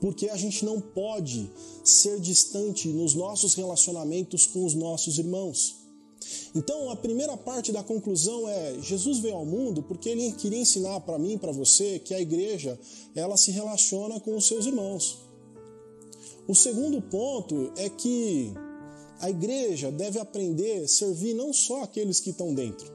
Porque 0.00 0.28
a 0.28 0.36
gente 0.36 0.64
não 0.64 0.80
pode 0.80 1.50
ser 1.82 2.20
distante 2.20 2.88
nos 2.88 3.14
nossos 3.14 3.54
relacionamentos 3.54 4.46
com 4.46 4.64
os 4.64 4.74
nossos 4.74 5.18
irmãos. 5.18 5.86
Então, 6.54 6.90
a 6.90 6.96
primeira 6.96 7.36
parte 7.36 7.72
da 7.72 7.82
conclusão 7.82 8.48
é: 8.48 8.80
Jesus 8.80 9.18
veio 9.18 9.36
ao 9.36 9.46
mundo 9.46 9.82
porque 9.82 10.08
ele 10.08 10.32
queria 10.32 10.58
ensinar 10.58 11.00
para 11.00 11.18
mim, 11.18 11.38
para 11.38 11.52
você, 11.52 11.98
que 11.98 12.14
a 12.14 12.20
igreja, 12.20 12.78
ela 13.14 13.36
se 13.36 13.50
relaciona 13.50 14.18
com 14.20 14.36
os 14.36 14.46
seus 14.46 14.66
irmãos. 14.66 15.18
O 16.48 16.54
segundo 16.54 17.00
ponto 17.02 17.72
é 17.76 17.88
que 17.88 18.52
a 19.20 19.30
igreja 19.30 19.90
deve 19.90 20.18
aprender 20.18 20.84
a 20.84 20.88
servir 20.88 21.34
não 21.34 21.52
só 21.52 21.82
aqueles 21.82 22.20
que 22.20 22.30
estão 22.30 22.54
dentro. 22.54 22.94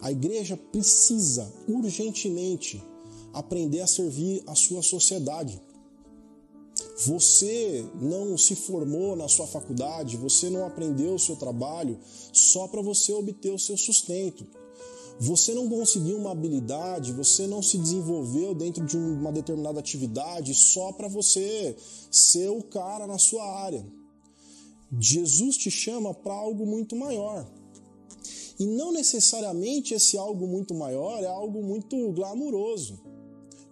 A 0.00 0.10
igreja 0.10 0.56
precisa 0.56 1.50
urgentemente 1.68 2.82
aprender 3.32 3.80
a 3.80 3.86
servir 3.86 4.42
a 4.46 4.54
sua 4.54 4.82
sociedade. 4.82 5.60
Você 7.06 7.84
não 8.00 8.36
se 8.36 8.54
formou 8.54 9.16
na 9.16 9.28
sua 9.28 9.46
faculdade, 9.46 10.16
você 10.16 10.50
não 10.50 10.66
aprendeu 10.66 11.14
o 11.14 11.18
seu 11.18 11.36
trabalho 11.36 11.98
só 12.32 12.68
para 12.68 12.82
você 12.82 13.12
obter 13.12 13.50
o 13.52 13.58
seu 13.58 13.76
sustento. 13.76 14.46
Você 15.18 15.52
não 15.52 15.68
conseguiu 15.68 16.16
uma 16.16 16.32
habilidade, 16.32 17.12
você 17.12 17.46
não 17.46 17.62
se 17.62 17.76
desenvolveu 17.76 18.54
dentro 18.54 18.84
de 18.84 18.96
uma 18.96 19.30
determinada 19.30 19.78
atividade 19.78 20.54
só 20.54 20.92
para 20.92 21.08
você 21.08 21.76
ser 22.10 22.48
o 22.48 22.62
cara 22.62 23.06
na 23.06 23.18
sua 23.18 23.44
área. 23.44 23.84
Jesus 24.98 25.56
te 25.56 25.70
chama 25.70 26.12
para 26.12 26.34
algo 26.34 26.66
muito 26.66 26.96
maior. 26.96 27.46
E 28.58 28.66
não 28.66 28.92
necessariamente 28.92 29.94
esse 29.94 30.18
algo 30.18 30.46
muito 30.46 30.74
maior 30.74 31.22
é 31.22 31.26
algo 31.26 31.62
muito 31.62 32.12
glamuroso. 32.12 33.00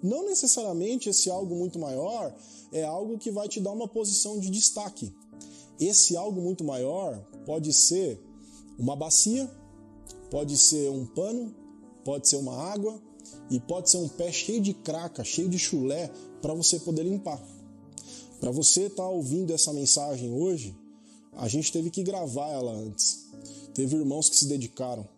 Não 0.02 0.26
necessariamente 0.26 1.09
esse 1.09 1.28
algo 1.28 1.54
muito 1.57 1.78
maior 1.78 2.35
é 2.72 2.85
algo 2.85 3.18
que 3.18 3.31
vai 3.31 3.48
te 3.48 3.61
dar 3.61 3.72
uma 3.72 3.88
posição 3.88 4.38
de 4.38 4.48
destaque. 4.48 5.12
Esse 5.81 6.16
algo 6.16 6.40
muito 6.40 6.64
maior 6.64 7.22
pode 7.44 7.72
ser 7.72 8.20
uma 8.78 8.94
bacia, 8.94 9.50
pode 10.31 10.57
ser 10.57 10.88
um 10.90 11.04
pano, 11.04 11.54
pode 12.04 12.28
ser 12.28 12.37
uma 12.37 12.57
água 12.57 13.02
e 13.50 13.59
pode 13.59 13.90
ser 13.90 13.98
um 13.98 14.09
pé 14.09 14.31
cheio 14.31 14.61
de 14.61 14.72
craca, 14.72 15.24
cheio 15.24 15.48
de 15.48 15.59
chulé 15.59 16.11
para 16.40 16.54
você 16.54 16.78
poder 16.78 17.02
limpar. 17.02 17.42
Para 18.40 18.52
você 18.52 18.83
estar 18.83 19.02
tá 19.02 19.09
ouvindo 19.09 19.52
essa 19.52 19.72
mensagem 19.72 20.33
hoje, 20.33 20.76
a 21.38 21.48
gente 21.48 21.72
teve 21.72 21.88
que 21.88 22.03
gravar 22.03 22.51
ela 22.51 22.72
antes. 22.72 23.27
Teve 23.72 23.96
irmãos 23.96 24.29
que 24.29 24.37
se 24.37 24.46
dedicaram, 24.46 25.09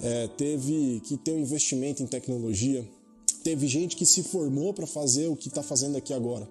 é, 0.00 0.28
teve 0.28 1.02
que 1.04 1.16
ter 1.16 1.32
um 1.32 1.40
investimento 1.40 2.00
em 2.00 2.06
tecnologia, 2.06 2.88
teve 3.42 3.66
gente 3.66 3.96
que 3.96 4.06
se 4.06 4.22
formou 4.22 4.72
para 4.72 4.86
fazer 4.86 5.26
o 5.26 5.36
que 5.36 5.48
está 5.48 5.62
fazendo 5.62 5.96
aqui 5.96 6.14
agora. 6.14 6.48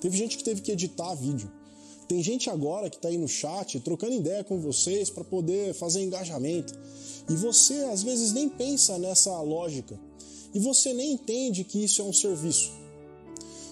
Teve 0.00 0.16
gente 0.16 0.36
que 0.36 0.42
teve 0.42 0.60
que 0.60 0.72
editar 0.72 1.14
vídeo. 1.14 1.50
Tem 2.08 2.22
gente 2.22 2.50
agora 2.50 2.90
que 2.90 2.96
está 2.96 3.08
aí 3.08 3.18
no 3.18 3.28
chat 3.28 3.78
trocando 3.80 4.14
ideia 4.14 4.42
com 4.42 4.58
vocês 4.58 5.08
para 5.10 5.22
poder 5.22 5.74
fazer 5.74 6.02
engajamento. 6.02 6.76
E 7.28 7.34
você 7.34 7.74
às 7.84 8.02
vezes 8.02 8.32
nem 8.32 8.48
pensa 8.48 8.98
nessa 8.98 9.40
lógica. 9.40 9.98
E 10.52 10.58
você 10.58 10.92
nem 10.94 11.12
entende 11.12 11.62
que 11.62 11.84
isso 11.84 12.00
é 12.02 12.04
um 12.04 12.12
serviço. 12.12 12.72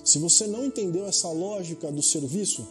Se 0.05 0.18
você 0.18 0.46
não 0.46 0.64
entendeu 0.64 1.07
essa 1.07 1.29
lógica 1.31 1.90
do 1.90 2.03
serviço, 2.03 2.66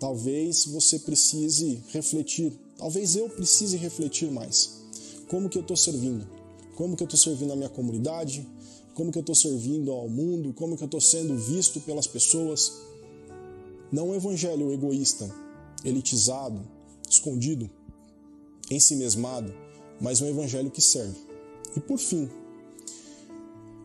talvez 0.00 0.64
você 0.64 0.98
precise 0.98 1.82
refletir. 1.92 2.52
Talvez 2.78 3.14
eu 3.14 3.28
precise 3.28 3.76
refletir 3.76 4.32
mais. 4.32 4.80
Como 5.28 5.48
que 5.48 5.58
eu 5.58 5.62
estou 5.62 5.76
servindo? 5.76 6.26
Como 6.74 6.96
que 6.96 7.02
eu 7.02 7.04
estou 7.04 7.20
servindo 7.20 7.52
a 7.52 7.56
minha 7.56 7.68
comunidade? 7.68 8.44
Como 8.94 9.12
que 9.12 9.18
eu 9.18 9.20
estou 9.20 9.34
servindo 9.34 9.92
ao 9.92 10.08
mundo? 10.08 10.54
Como 10.54 10.76
que 10.76 10.82
eu 10.82 10.86
estou 10.86 11.00
sendo 11.00 11.36
visto 11.36 11.78
pelas 11.80 12.06
pessoas? 12.06 12.72
Não 13.92 14.08
um 14.08 14.14
evangelho 14.14 14.72
egoísta, 14.72 15.32
elitizado, 15.84 16.60
escondido, 17.08 17.68
ensimesmado, 18.70 19.52
mas 20.00 20.22
um 20.22 20.26
evangelho 20.26 20.70
que 20.70 20.80
serve. 20.80 21.18
E 21.76 21.80
por 21.80 21.98
fim, 21.98 22.28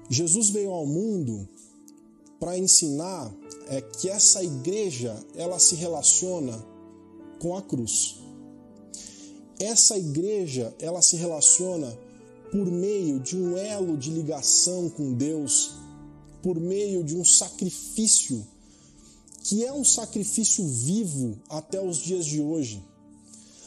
Jesus 0.09 0.49
veio 0.49 0.71
ao 0.71 0.85
mundo 0.85 1.47
para 2.39 2.57
ensinar 2.57 3.33
é 3.67 3.81
que 3.81 4.09
essa 4.09 4.43
igreja 4.43 5.15
ela 5.35 5.59
se 5.59 5.75
relaciona 5.75 6.65
com 7.39 7.55
a 7.55 7.61
cruz. 7.61 8.17
Essa 9.59 9.97
igreja 9.97 10.75
ela 10.79 11.01
se 11.01 11.15
relaciona 11.15 11.97
por 12.51 12.69
meio 12.69 13.19
de 13.19 13.37
um 13.37 13.57
elo 13.57 13.97
de 13.97 14.09
ligação 14.09 14.89
com 14.89 15.13
Deus, 15.13 15.71
por 16.41 16.59
meio 16.59 17.03
de 17.03 17.17
um 17.17 17.25
sacrifício 17.25 18.45
que 19.45 19.63
é 19.63 19.71
um 19.71 19.83
sacrifício 19.83 20.67
vivo 20.67 21.39
até 21.47 21.79
os 21.79 21.97
dias 21.97 22.25
de 22.25 22.41
hoje. 22.41 22.83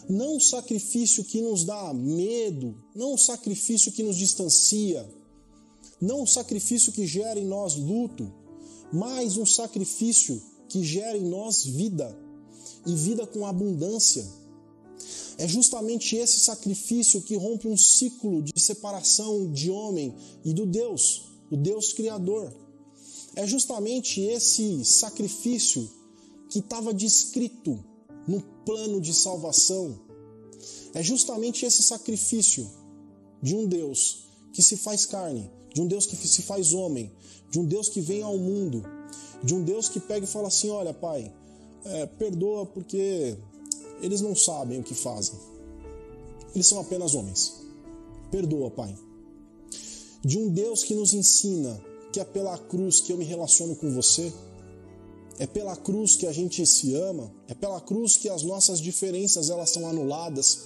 Não 0.08 0.36
um 0.36 0.40
sacrifício 0.40 1.22
que 1.22 1.40
nos 1.40 1.64
dá 1.64 1.94
medo, 1.94 2.74
não 2.96 3.14
um 3.14 3.18
sacrifício 3.18 3.92
que 3.92 4.02
nos 4.02 4.16
distancia, 4.16 5.08
não 6.00 6.22
um 6.22 6.26
sacrifício 6.26 6.92
que 6.92 7.06
gera 7.06 7.38
em 7.38 7.46
nós 7.46 7.76
luto, 7.76 8.32
mas 8.92 9.36
um 9.36 9.46
sacrifício 9.46 10.40
que 10.68 10.84
gera 10.84 11.16
em 11.16 11.28
nós 11.28 11.64
vida 11.64 12.16
e 12.86 12.94
vida 12.94 13.26
com 13.26 13.46
abundância. 13.46 14.26
É 15.36 15.46
justamente 15.46 16.16
esse 16.16 16.40
sacrifício 16.40 17.22
que 17.22 17.36
rompe 17.36 17.68
um 17.68 17.76
ciclo 17.76 18.42
de 18.42 18.60
separação 18.60 19.50
de 19.52 19.70
homem 19.70 20.14
e 20.44 20.52
do 20.52 20.66
Deus, 20.66 21.26
o 21.50 21.56
Deus 21.56 21.92
Criador. 21.92 22.52
É 23.36 23.46
justamente 23.46 24.20
esse 24.20 24.84
sacrifício 24.84 25.88
que 26.50 26.58
estava 26.58 26.92
descrito 26.92 27.78
no 28.26 28.40
plano 28.64 29.00
de 29.00 29.14
salvação. 29.14 29.98
É 30.92 31.02
justamente 31.02 31.64
esse 31.64 31.82
sacrifício 31.82 32.68
de 33.40 33.54
um 33.54 33.66
Deus 33.66 34.27
que 34.58 34.62
se 34.64 34.76
faz 34.76 35.06
carne, 35.06 35.48
de 35.72 35.80
um 35.80 35.86
Deus 35.86 36.04
que 36.04 36.16
se 36.16 36.42
faz 36.42 36.74
homem, 36.74 37.12
de 37.48 37.60
um 37.60 37.64
Deus 37.64 37.88
que 37.88 38.00
vem 38.00 38.22
ao 38.22 38.36
mundo, 38.36 38.84
de 39.40 39.54
um 39.54 39.62
Deus 39.62 39.88
que 39.88 40.00
pega 40.00 40.24
e 40.24 40.28
fala 40.28 40.48
assim: 40.48 40.68
Olha, 40.68 40.92
Pai, 40.92 41.32
é, 41.84 42.06
perdoa 42.06 42.66
porque 42.66 43.38
eles 44.02 44.20
não 44.20 44.34
sabem 44.34 44.80
o 44.80 44.82
que 44.82 44.96
fazem. 44.96 45.38
Eles 46.56 46.66
são 46.66 46.80
apenas 46.80 47.14
homens. 47.14 47.54
Perdoa, 48.32 48.68
Pai. 48.68 48.98
De 50.24 50.36
um 50.36 50.48
Deus 50.48 50.82
que 50.82 50.92
nos 50.92 51.14
ensina 51.14 51.80
que 52.12 52.18
é 52.18 52.24
pela 52.24 52.58
cruz 52.58 52.98
que 52.98 53.12
eu 53.12 53.16
me 53.16 53.24
relaciono 53.24 53.76
com 53.76 53.94
você, 53.94 54.32
é 55.38 55.46
pela 55.46 55.76
cruz 55.76 56.16
que 56.16 56.26
a 56.26 56.32
gente 56.32 56.66
se 56.66 56.96
ama, 56.96 57.32
é 57.46 57.54
pela 57.54 57.80
cruz 57.80 58.16
que 58.16 58.28
as 58.28 58.42
nossas 58.42 58.80
diferenças 58.80 59.50
elas 59.50 59.70
são 59.70 59.86
anuladas 59.86 60.58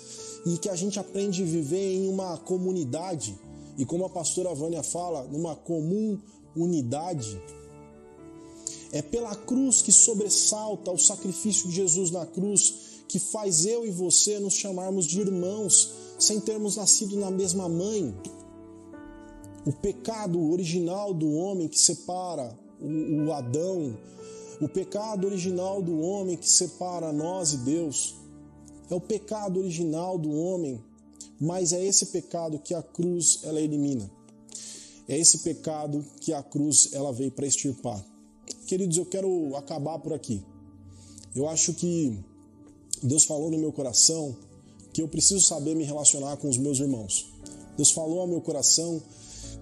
e 0.46 0.56
que 0.56 0.70
a 0.70 0.76
gente 0.76 0.98
aprende 0.98 1.42
a 1.42 1.44
viver 1.44 1.96
em 1.96 2.08
uma 2.08 2.38
comunidade 2.38 3.38
e 3.76 3.84
como 3.84 4.04
a 4.04 4.10
pastora 4.10 4.54
Vânia 4.54 4.82
fala, 4.82 5.24
numa 5.24 5.56
comum 5.56 6.18
unidade. 6.56 7.40
É 8.92 9.00
pela 9.00 9.34
cruz 9.34 9.80
que 9.80 9.90
sobressalta 9.92 10.90
o 10.90 10.98
sacrifício 10.98 11.68
de 11.68 11.76
Jesus 11.76 12.10
na 12.10 12.26
cruz 12.26 13.04
que 13.08 13.18
faz 13.18 13.66
eu 13.66 13.86
e 13.86 13.90
você 13.90 14.38
nos 14.38 14.54
chamarmos 14.54 15.06
de 15.06 15.20
irmãos 15.20 15.90
sem 16.18 16.40
termos 16.40 16.76
nascido 16.76 17.16
na 17.16 17.30
mesma 17.30 17.68
mãe, 17.68 18.14
o 19.66 19.72
pecado 19.72 20.50
original 20.50 21.12
do 21.12 21.30
homem 21.32 21.68
que 21.68 21.78
separa 21.78 22.56
o, 22.80 23.32
Adão, 23.32 23.96
o 24.60 24.68
pecado 24.68 25.26
original 25.26 25.82
do 25.82 26.00
homem 26.00 26.36
que 26.36 26.48
separa 26.48 27.12
nós 27.12 27.52
e 27.52 27.58
Deus, 27.58 28.14
é 28.90 28.94
o 28.94 29.00
pecado 29.00 29.60
original 29.60 30.18
do 30.18 30.32
homem, 30.32 30.82
mas 31.40 31.72
é 31.72 31.84
esse 31.84 32.06
pecado 32.06 32.58
que 32.58 32.74
a 32.74 32.82
cruz 32.82 33.40
ela 33.42 33.60
elimina. 33.60 34.10
É 35.08 35.18
esse 35.18 35.38
pecado 35.38 36.04
que 36.20 36.32
a 36.32 36.42
cruz 36.42 36.90
ela 36.92 37.12
veio 37.12 37.30
para 37.30 37.46
extirpar. 37.46 38.04
Queridos, 38.66 38.96
eu 38.96 39.06
quero 39.06 39.56
acabar 39.56 39.98
por 39.98 40.12
aqui. 40.12 40.42
Eu 41.34 41.48
acho 41.48 41.74
que 41.74 42.18
Deus 43.02 43.24
falou 43.24 43.50
no 43.50 43.58
meu 43.58 43.72
coração 43.72 44.36
que 44.92 45.02
eu 45.02 45.08
preciso 45.08 45.40
saber 45.40 45.74
me 45.74 45.84
relacionar 45.84 46.36
com 46.36 46.48
os 46.48 46.58
meus 46.58 46.78
irmãos. 46.78 47.26
Deus 47.76 47.90
falou 47.90 48.20
ao 48.20 48.26
meu 48.26 48.40
coração 48.40 49.02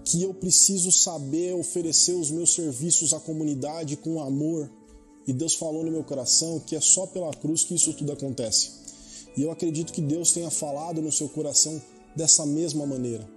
que 0.03 0.21
eu 0.21 0.33
preciso 0.33 0.91
saber 0.91 1.55
oferecer 1.55 2.13
os 2.13 2.29
meus 2.29 2.53
serviços 2.53 3.13
à 3.13 3.19
comunidade 3.19 3.95
com 3.95 4.21
amor. 4.21 4.69
E 5.25 5.33
Deus 5.33 5.53
falou 5.53 5.83
no 5.83 5.91
meu 5.91 6.03
coração 6.03 6.59
que 6.59 6.75
é 6.75 6.81
só 6.81 7.05
pela 7.07 7.33
cruz 7.33 7.63
que 7.63 7.75
isso 7.75 7.93
tudo 7.93 8.11
acontece. 8.11 8.71
E 9.35 9.43
eu 9.43 9.51
acredito 9.51 9.93
que 9.93 10.01
Deus 10.01 10.31
tenha 10.31 10.49
falado 10.49 11.01
no 11.01 11.11
seu 11.11 11.29
coração 11.29 11.81
dessa 12.15 12.45
mesma 12.45 12.85
maneira. 12.85 13.27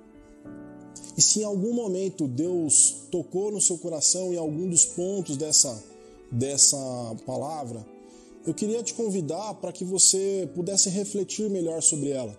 E 1.17 1.23
se 1.23 1.41
em 1.41 1.45
algum 1.45 1.73
momento 1.73 2.27
Deus 2.27 2.97
tocou 3.11 3.53
no 3.53 3.61
seu 3.61 3.79
coração 3.79 4.33
em 4.33 4.37
algum 4.37 4.69
dos 4.69 4.85
pontos 4.85 5.37
dessa, 5.37 5.83
dessa 6.31 6.77
palavra, 7.25 7.87
eu 8.47 8.53
queria 8.53 8.83
te 8.83 8.93
convidar 8.95 9.55
para 9.55 9.73
que 9.73 9.85
você 9.85 10.49
pudesse 10.55 10.91
refletir 10.91 11.49
melhor 11.49 11.81
sobre 11.83 12.11
ela. 12.11 12.37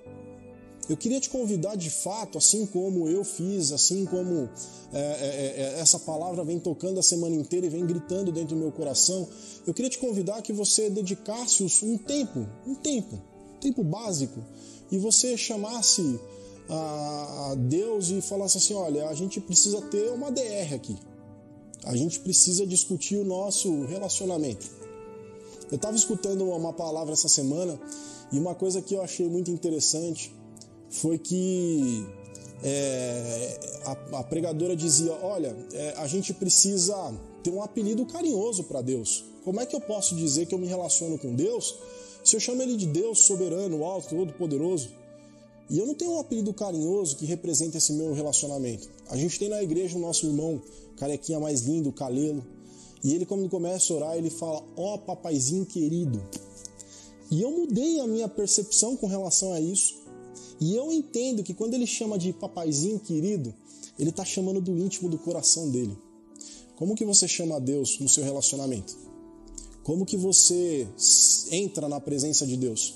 Eu 0.87 0.95
queria 0.95 1.19
te 1.19 1.31
convidar 1.31 1.75
de 1.75 1.89
fato, 1.89 2.37
assim 2.37 2.65
como 2.67 3.09
eu 3.09 3.23
fiz, 3.23 3.71
assim 3.71 4.05
como 4.05 4.47
é, 4.93 4.99
é, 4.99 5.01
é, 5.01 5.77
é, 5.77 5.79
essa 5.79 5.97
palavra 5.97 6.43
vem 6.43 6.59
tocando 6.59 6.99
a 6.99 7.03
semana 7.03 7.35
inteira 7.35 7.65
e 7.65 7.69
vem 7.69 7.85
gritando 7.87 8.31
dentro 8.31 8.55
do 8.55 8.61
meu 8.61 8.71
coração, 8.71 9.27
eu 9.65 9.73
queria 9.73 9.89
te 9.89 9.97
convidar 9.97 10.43
que 10.43 10.53
você 10.53 10.87
dedicasse 10.89 11.63
um 11.63 11.97
tempo, 11.97 12.47
um 12.67 12.75
tempo, 12.75 13.19
tempo 13.65 13.84
básico, 13.84 14.43
e 14.91 14.97
você 14.97 15.38
chamasse 15.38 16.19
a 16.69 17.56
Deus 17.58 18.10
e 18.10 18.21
falasse 18.21 18.58
assim: 18.58 18.73
olha, 18.73 19.08
a 19.08 19.13
gente 19.13 19.39
precisa 19.39 19.82
ter 19.82 20.10
uma 20.12 20.32
DR 20.32 20.73
aqui, 20.73 20.95
a 21.84 21.95
gente 21.95 22.19
precisa 22.19 22.65
discutir 22.65 23.17
o 23.17 23.25
nosso 23.25 23.86
relacionamento. 23.86 24.67
Eu 25.71 25.78
estava 25.78 25.95
escutando 25.95 26.45
uma 26.45 26.73
palavra 26.73 27.13
essa 27.13 27.28
semana 27.28 27.80
e 28.32 28.38
uma 28.38 28.54
coisa 28.54 28.82
que 28.82 28.93
eu 28.93 29.01
achei 29.01 29.28
muito 29.28 29.49
interessante 29.49 30.34
foi 30.89 31.17
que 31.17 32.06
é, 32.63 33.60
a, 33.86 34.19
a, 34.19 34.23
pregadora 34.23 34.75
dizia: 34.75 35.12
Olha, 35.23 35.56
é, 35.73 35.93
a 35.97 36.08
gente 36.08 36.34
precisa 36.34 36.95
ter 37.43 37.51
um 37.51 37.62
apelido 37.62 38.06
carinhoso 38.06 38.63
para 38.63 38.82
Deus. 38.82 39.25
Como 39.43 39.60
é 39.60 39.65
que 39.65 39.75
eu 39.75 39.82
posso 39.82 40.15
dizer 40.15 40.47
que 40.47 40.56
eu 40.56 40.60
me 40.60 40.67
relaciono 40.67 41.19
com 41.19 41.36
Deus 41.36 41.75
se 42.25 42.35
eu 42.35 42.39
chamo 42.39 42.61
Ele 42.61 42.75
de 42.75 42.88
Deus 42.88 43.19
soberano, 43.19 43.85
alto, 43.85 44.09
todo-poderoso? 44.09 44.89
E 45.69 45.79
eu 45.79 45.85
não 45.85 45.95
tenho 45.95 46.11
um 46.11 46.19
apelido 46.19 46.53
carinhoso 46.53 47.15
que 47.15 47.25
represente 47.25 47.77
esse 47.77 47.93
meu 47.93 48.13
relacionamento. 48.13 48.89
A 49.09 49.15
gente 49.15 49.39
tem 49.39 49.47
na 49.47 49.63
igreja 49.63 49.97
o 49.97 50.01
nosso 50.01 50.25
irmão, 50.25 50.61
carequinha 50.97 51.39
mais 51.39 51.61
lindo, 51.61 51.91
Calelo, 51.91 52.43
e 53.03 53.13
ele, 53.13 53.23
quando 53.23 53.47
começa 53.47 53.93
a 53.93 53.95
orar, 53.95 54.17
ele 54.17 54.31
fala: 54.31 54.63
Ó 54.75 54.95
oh, 54.95 54.97
papaizinho 54.97 55.63
querido. 55.63 56.19
E 57.29 57.39
eu 57.39 57.51
mudei 57.51 57.99
a 57.99 58.07
minha 58.07 58.27
percepção 58.27 58.97
com 58.97 59.05
relação 59.05 59.53
a 59.53 59.59
isso. 59.59 59.95
E 60.59 60.75
eu 60.75 60.91
entendo 60.91 61.43
que 61.43 61.53
quando 61.53 61.75
ele 61.75 61.85
chama 61.85 62.17
de 62.17 62.33
papaizinho 62.33 62.99
querido, 62.99 63.53
ele 63.99 64.09
está 64.09 64.25
chamando 64.25 64.59
do 64.59 64.75
íntimo 64.75 65.07
do 65.07 65.19
coração 65.19 65.69
dele. 65.69 65.95
Como 66.75 66.95
que 66.95 67.05
você 67.05 67.27
chama 67.27 67.57
a 67.57 67.59
Deus 67.59 67.99
no 67.99 68.09
seu 68.09 68.23
relacionamento? 68.23 69.04
Como 69.85 70.03
que 70.03 70.17
você 70.17 70.87
entra 71.51 71.87
na 71.87 72.01
presença 72.01 72.43
de 72.47 72.57
Deus? 72.57 72.95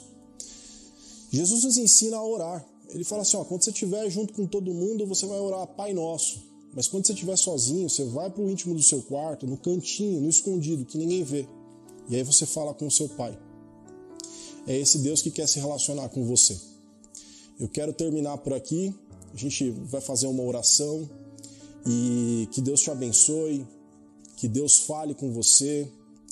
Jesus 1.31 1.63
nos 1.63 1.77
ensina 1.77 2.17
a 2.17 2.25
orar. 2.25 2.65
Ele 2.89 3.03
fala 3.03 3.21
assim: 3.21 3.37
ó, 3.37 3.43
quando 3.45 3.63
você 3.63 3.69
estiver 3.69 4.09
junto 4.09 4.33
com 4.33 4.47
todo 4.47 4.73
mundo, 4.73 5.05
você 5.05 5.27
vai 5.27 5.39
orar 5.39 5.67
Pai 5.67 5.93
Nosso. 5.93 6.41
Mas 6.73 6.87
quando 6.87 7.05
você 7.05 7.13
estiver 7.13 7.37
sozinho, 7.37 7.87
você 7.87 8.05
vai 8.05 8.31
para 8.31 8.43
o 8.43 8.49
íntimo 8.49 8.73
do 8.73 8.81
seu 8.81 9.03
quarto, 9.03 9.45
no 9.45 9.55
cantinho, 9.55 10.19
no 10.19 10.29
escondido, 10.29 10.83
que 10.83 10.97
ninguém 10.97 11.23
vê. 11.23 11.47
E 12.09 12.15
aí 12.15 12.23
você 12.23 12.47
fala 12.47 12.73
com 12.73 12.87
o 12.87 12.91
seu 12.91 13.07
Pai. 13.07 13.37
É 14.65 14.75
esse 14.75 14.97
Deus 14.97 15.21
que 15.21 15.29
quer 15.29 15.47
se 15.47 15.59
relacionar 15.59 16.09
com 16.09 16.25
você. 16.25 16.59
Eu 17.59 17.69
quero 17.69 17.93
terminar 17.93 18.39
por 18.39 18.53
aqui. 18.53 18.91
A 19.31 19.37
gente 19.37 19.69
vai 19.69 20.01
fazer 20.01 20.25
uma 20.25 20.41
oração 20.41 21.07
e 21.85 22.49
que 22.51 22.61
Deus 22.61 22.81
te 22.81 22.89
abençoe, 22.89 23.63
que 24.37 24.47
Deus 24.47 24.79
fale 24.79 25.13
com 25.13 25.31
você, 25.31 25.87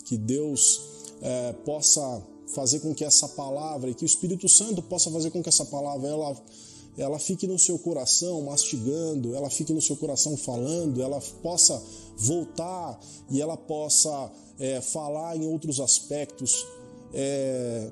que 0.07 0.17
Deus 0.17 0.81
é, 1.21 1.53
possa 1.65 2.23
fazer 2.53 2.79
com 2.79 2.95
que 2.95 3.03
essa 3.03 3.27
palavra 3.27 3.89
e 3.89 3.93
que 3.93 4.03
o 4.03 4.05
Espírito 4.05 4.47
Santo 4.47 4.81
possa 4.81 5.11
fazer 5.11 5.31
com 5.31 5.43
que 5.43 5.49
essa 5.49 5.65
palavra 5.65 6.07
ela, 6.07 6.35
ela 6.97 7.19
fique 7.19 7.45
no 7.45 7.59
seu 7.59 7.77
coração 7.77 8.41
mastigando, 8.41 9.35
ela 9.35 9.49
fique 9.49 9.73
no 9.73 9.81
seu 9.81 9.97
coração 9.97 10.37
falando, 10.37 11.01
ela 11.01 11.19
possa 11.43 11.81
voltar 12.15 12.99
e 13.29 13.41
ela 13.41 13.57
possa 13.57 14.31
é, 14.57 14.79
falar 14.79 15.35
em 15.35 15.45
outros 15.45 15.79
aspectos. 15.81 16.65
É, 17.13 17.91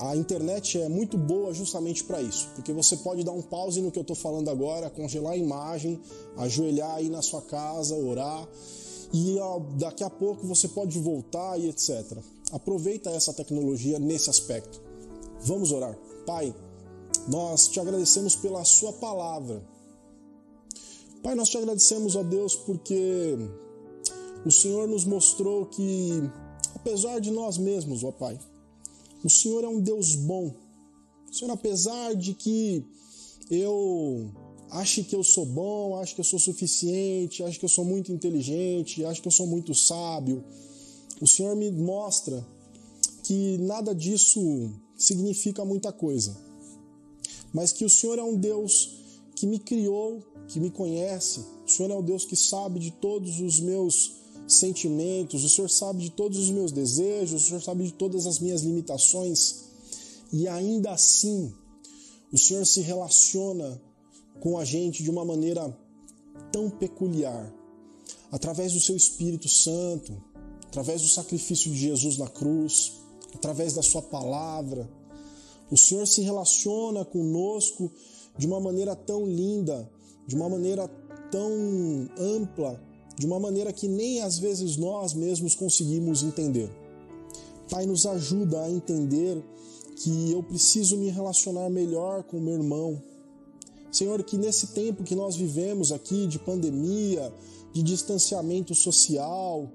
a 0.00 0.14
internet 0.16 0.78
é 0.78 0.88
muito 0.88 1.16
boa 1.16 1.54
justamente 1.54 2.04
para 2.04 2.20
isso, 2.20 2.48
porque 2.54 2.72
você 2.72 2.96
pode 2.98 3.24
dar 3.24 3.32
um 3.32 3.42
pause 3.42 3.80
no 3.80 3.90
que 3.90 3.98
eu 3.98 4.02
estou 4.02 4.16
falando 4.16 4.50
agora, 4.50 4.90
congelar 4.90 5.32
a 5.32 5.36
imagem, 5.36 5.98
ajoelhar 6.36 6.96
aí 6.96 7.08
na 7.08 7.22
sua 7.22 7.40
casa, 7.40 7.94
orar, 7.94 8.46
e 9.16 9.38
daqui 9.78 10.02
a 10.02 10.10
pouco 10.10 10.44
você 10.44 10.66
pode 10.66 10.98
voltar 10.98 11.56
e 11.56 11.68
etc. 11.68 12.18
Aproveita 12.50 13.10
essa 13.10 13.32
tecnologia 13.32 13.96
nesse 13.96 14.28
aspecto. 14.28 14.82
Vamos 15.42 15.70
orar. 15.70 15.96
Pai, 16.26 16.52
nós 17.28 17.68
te 17.68 17.78
agradecemos 17.78 18.34
pela 18.34 18.64
Sua 18.64 18.92
palavra. 18.92 19.64
Pai, 21.22 21.36
nós 21.36 21.48
te 21.48 21.56
agradecemos, 21.56 22.16
ó 22.16 22.24
Deus, 22.24 22.56
porque 22.56 23.38
o 24.44 24.50
Senhor 24.50 24.88
nos 24.88 25.04
mostrou 25.04 25.66
que, 25.66 26.10
apesar 26.74 27.20
de 27.20 27.30
nós 27.30 27.56
mesmos, 27.56 28.02
ó 28.02 28.10
Pai, 28.10 28.36
o 29.22 29.30
Senhor 29.30 29.62
é 29.62 29.68
um 29.68 29.80
Deus 29.80 30.16
bom. 30.16 30.52
Senhor, 31.30 31.52
apesar 31.52 32.16
de 32.16 32.34
que 32.34 32.84
eu 33.48 34.28
ache 34.74 35.04
que 35.04 35.14
eu 35.14 35.22
sou 35.22 35.46
bom, 35.46 35.96
acho 36.00 36.14
que 36.14 36.20
eu 36.20 36.24
sou 36.24 36.38
suficiente, 36.38 37.44
acho 37.44 37.58
que 37.58 37.64
eu 37.64 37.68
sou 37.68 37.84
muito 37.84 38.10
inteligente, 38.10 39.04
acho 39.04 39.22
que 39.22 39.28
eu 39.28 39.32
sou 39.32 39.46
muito 39.46 39.72
sábio, 39.72 40.42
o 41.20 41.26
Senhor 41.26 41.54
me 41.54 41.70
mostra 41.70 42.44
que 43.22 43.56
nada 43.58 43.94
disso 43.94 44.70
significa 44.96 45.64
muita 45.64 45.92
coisa, 45.92 46.36
mas 47.52 47.72
que 47.72 47.84
o 47.84 47.90
Senhor 47.90 48.18
é 48.18 48.22
um 48.22 48.36
Deus 48.36 48.98
que 49.36 49.46
me 49.46 49.60
criou, 49.60 50.20
que 50.48 50.58
me 50.58 50.70
conhece, 50.70 51.40
o 51.64 51.70
Senhor 51.70 51.92
é 51.92 51.96
o 51.96 52.02
Deus 52.02 52.24
que 52.24 52.34
sabe 52.34 52.80
de 52.80 52.90
todos 52.90 53.40
os 53.40 53.60
meus 53.60 54.12
sentimentos, 54.48 55.44
o 55.44 55.48
Senhor 55.48 55.70
sabe 55.70 56.02
de 56.02 56.10
todos 56.10 56.36
os 56.36 56.50
meus 56.50 56.72
desejos, 56.72 57.42
o 57.42 57.46
Senhor 57.46 57.62
sabe 57.62 57.84
de 57.84 57.92
todas 57.92 58.26
as 58.26 58.40
minhas 58.40 58.62
limitações, 58.62 59.66
e 60.32 60.48
ainda 60.48 60.90
assim, 60.90 61.54
o 62.32 62.36
Senhor 62.36 62.66
se 62.66 62.80
relaciona 62.80 63.80
com 64.40 64.58
a 64.58 64.64
gente 64.64 65.02
de 65.02 65.10
uma 65.10 65.24
maneira 65.24 65.76
tão 66.52 66.70
peculiar, 66.70 67.52
através 68.30 68.72
do 68.72 68.80
seu 68.80 68.96
Espírito 68.96 69.48
Santo, 69.48 70.12
através 70.66 71.02
do 71.02 71.08
sacrifício 71.08 71.70
de 71.70 71.78
Jesus 71.78 72.18
na 72.18 72.28
cruz, 72.28 72.92
através 73.34 73.74
da 73.74 73.82
Sua 73.82 74.02
palavra. 74.02 74.88
O 75.70 75.76
Senhor 75.76 76.06
se 76.06 76.20
relaciona 76.20 77.04
conosco 77.04 77.90
de 78.36 78.46
uma 78.46 78.60
maneira 78.60 78.94
tão 78.94 79.26
linda, 79.26 79.88
de 80.26 80.34
uma 80.34 80.48
maneira 80.48 80.88
tão 81.30 81.50
ampla, 82.18 82.80
de 83.16 83.26
uma 83.26 83.38
maneira 83.38 83.72
que 83.72 83.88
nem 83.88 84.20
às 84.20 84.38
vezes 84.38 84.76
nós 84.76 85.14
mesmos 85.14 85.54
conseguimos 85.54 86.22
entender. 86.22 86.70
Pai, 87.70 87.86
nos 87.86 88.06
ajuda 88.06 88.62
a 88.62 88.70
entender 88.70 89.42
que 89.96 90.32
eu 90.32 90.42
preciso 90.42 90.96
me 90.96 91.08
relacionar 91.08 91.70
melhor 91.70 92.24
com 92.24 92.40
meu 92.40 92.54
irmão. 92.54 93.00
Senhor, 93.94 94.20
que 94.24 94.36
nesse 94.36 94.66
tempo 94.68 95.04
que 95.04 95.14
nós 95.14 95.36
vivemos 95.36 95.92
aqui 95.92 96.26
de 96.26 96.36
pandemia, 96.36 97.32
de 97.72 97.80
distanciamento 97.80 98.74
social, 98.74 99.70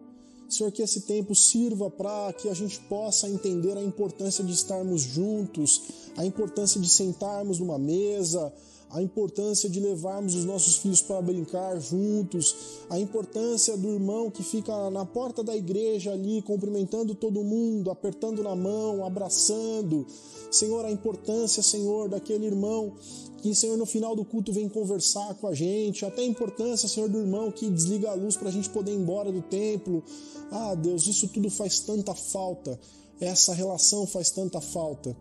Senhor, 0.49 0.73
que 0.73 0.81
esse 0.81 1.01
tempo 1.01 1.33
sirva 1.33 1.89
para 1.89 2.33
que 2.33 2.49
a 2.49 2.53
gente 2.53 2.81
possa 2.81 3.29
entender 3.29 3.77
a 3.77 3.81
importância 3.81 4.43
de 4.43 4.51
estarmos 4.51 5.03
juntos, 5.03 5.83
a 6.17 6.25
importância 6.25 6.81
de 6.81 6.89
sentarmos 6.89 7.59
numa 7.59 7.79
mesa, 7.79 8.51
a 8.91 9.01
importância 9.01 9.69
de 9.69 9.79
levarmos 9.79 10.33
os 10.33 10.45
nossos 10.45 10.77
filhos 10.77 11.01
para 11.01 11.21
brincar 11.21 11.79
juntos, 11.79 12.55
a 12.89 12.99
importância 12.99 13.77
do 13.77 13.89
irmão 13.89 14.31
que 14.31 14.41
fica 14.41 14.89
na 14.89 15.05
porta 15.05 15.43
da 15.43 15.55
igreja 15.55 16.11
ali 16.11 16.41
cumprimentando 16.41 17.13
todo 17.13 17.43
mundo, 17.43 17.91
apertando 17.91 18.41
na 18.41 18.55
mão, 18.55 19.05
abraçando. 19.05 20.07
Senhor, 20.49 20.83
a 20.85 20.91
importância, 20.91 21.61
Senhor, 21.61 22.09
daquele 22.09 22.47
irmão 22.47 22.93
que, 23.43 23.53
Senhor, 23.53 23.77
no 23.77 23.85
final 23.85 24.15
do 24.15 24.25
culto 24.25 24.51
vem 24.51 24.67
conversar 24.67 25.35
com 25.35 25.47
a 25.47 25.53
gente, 25.53 26.03
até 26.03 26.23
a 26.23 26.25
importância, 26.25 26.89
Senhor, 26.89 27.07
do 27.07 27.19
irmão 27.19 27.51
que 27.51 27.69
desliga 27.69 28.09
a 28.09 28.15
luz 28.15 28.35
para 28.35 28.49
a 28.49 28.51
gente 28.51 28.69
poder 28.69 28.91
ir 28.91 28.95
embora 28.95 29.31
do 29.31 29.41
templo. 29.43 30.03
Ah, 30.51 30.73
Deus, 30.73 31.05
isso 31.05 31.27
tudo 31.27 31.49
faz 31.51 31.79
tanta 31.79 32.15
falta, 32.15 32.79
essa 33.21 33.53
relação 33.53 34.07
faz 34.07 34.31
tanta 34.31 34.59
falta 34.59 35.15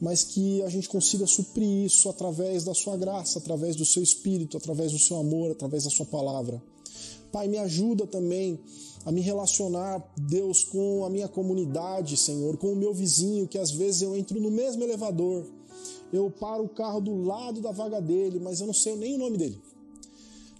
mas 0.00 0.24
que 0.24 0.62
a 0.62 0.68
gente 0.68 0.88
consiga 0.88 1.26
suprir 1.26 1.84
isso 1.84 2.08
através 2.08 2.64
da 2.64 2.74
sua 2.74 2.96
graça, 2.96 3.38
através 3.38 3.76
do 3.76 3.84
seu 3.84 4.02
espírito, 4.02 4.56
através 4.56 4.92
do 4.92 4.98
seu 4.98 5.16
amor, 5.18 5.50
através 5.50 5.84
da 5.84 5.90
sua 5.90 6.06
palavra. 6.06 6.62
Pai, 7.32 7.48
me 7.48 7.58
ajuda 7.58 8.06
também 8.06 8.58
a 9.04 9.12
me 9.12 9.20
relacionar, 9.20 10.02
Deus, 10.16 10.64
com 10.64 11.04
a 11.04 11.10
minha 11.10 11.28
comunidade, 11.28 12.16
Senhor, 12.16 12.56
com 12.56 12.72
o 12.72 12.76
meu 12.76 12.94
vizinho, 12.94 13.48
que 13.48 13.58
às 13.58 13.70
vezes 13.70 14.02
eu 14.02 14.16
entro 14.16 14.40
no 14.40 14.50
mesmo 14.50 14.82
elevador, 14.82 15.44
eu 16.12 16.30
paro 16.30 16.64
o 16.64 16.68
carro 16.68 17.00
do 17.00 17.22
lado 17.22 17.60
da 17.60 17.72
vaga 17.72 18.00
dele, 18.00 18.38
mas 18.38 18.60
eu 18.60 18.66
não 18.66 18.74
sei 18.74 18.96
nem 18.96 19.16
o 19.16 19.18
nome 19.18 19.36
dele. 19.36 19.60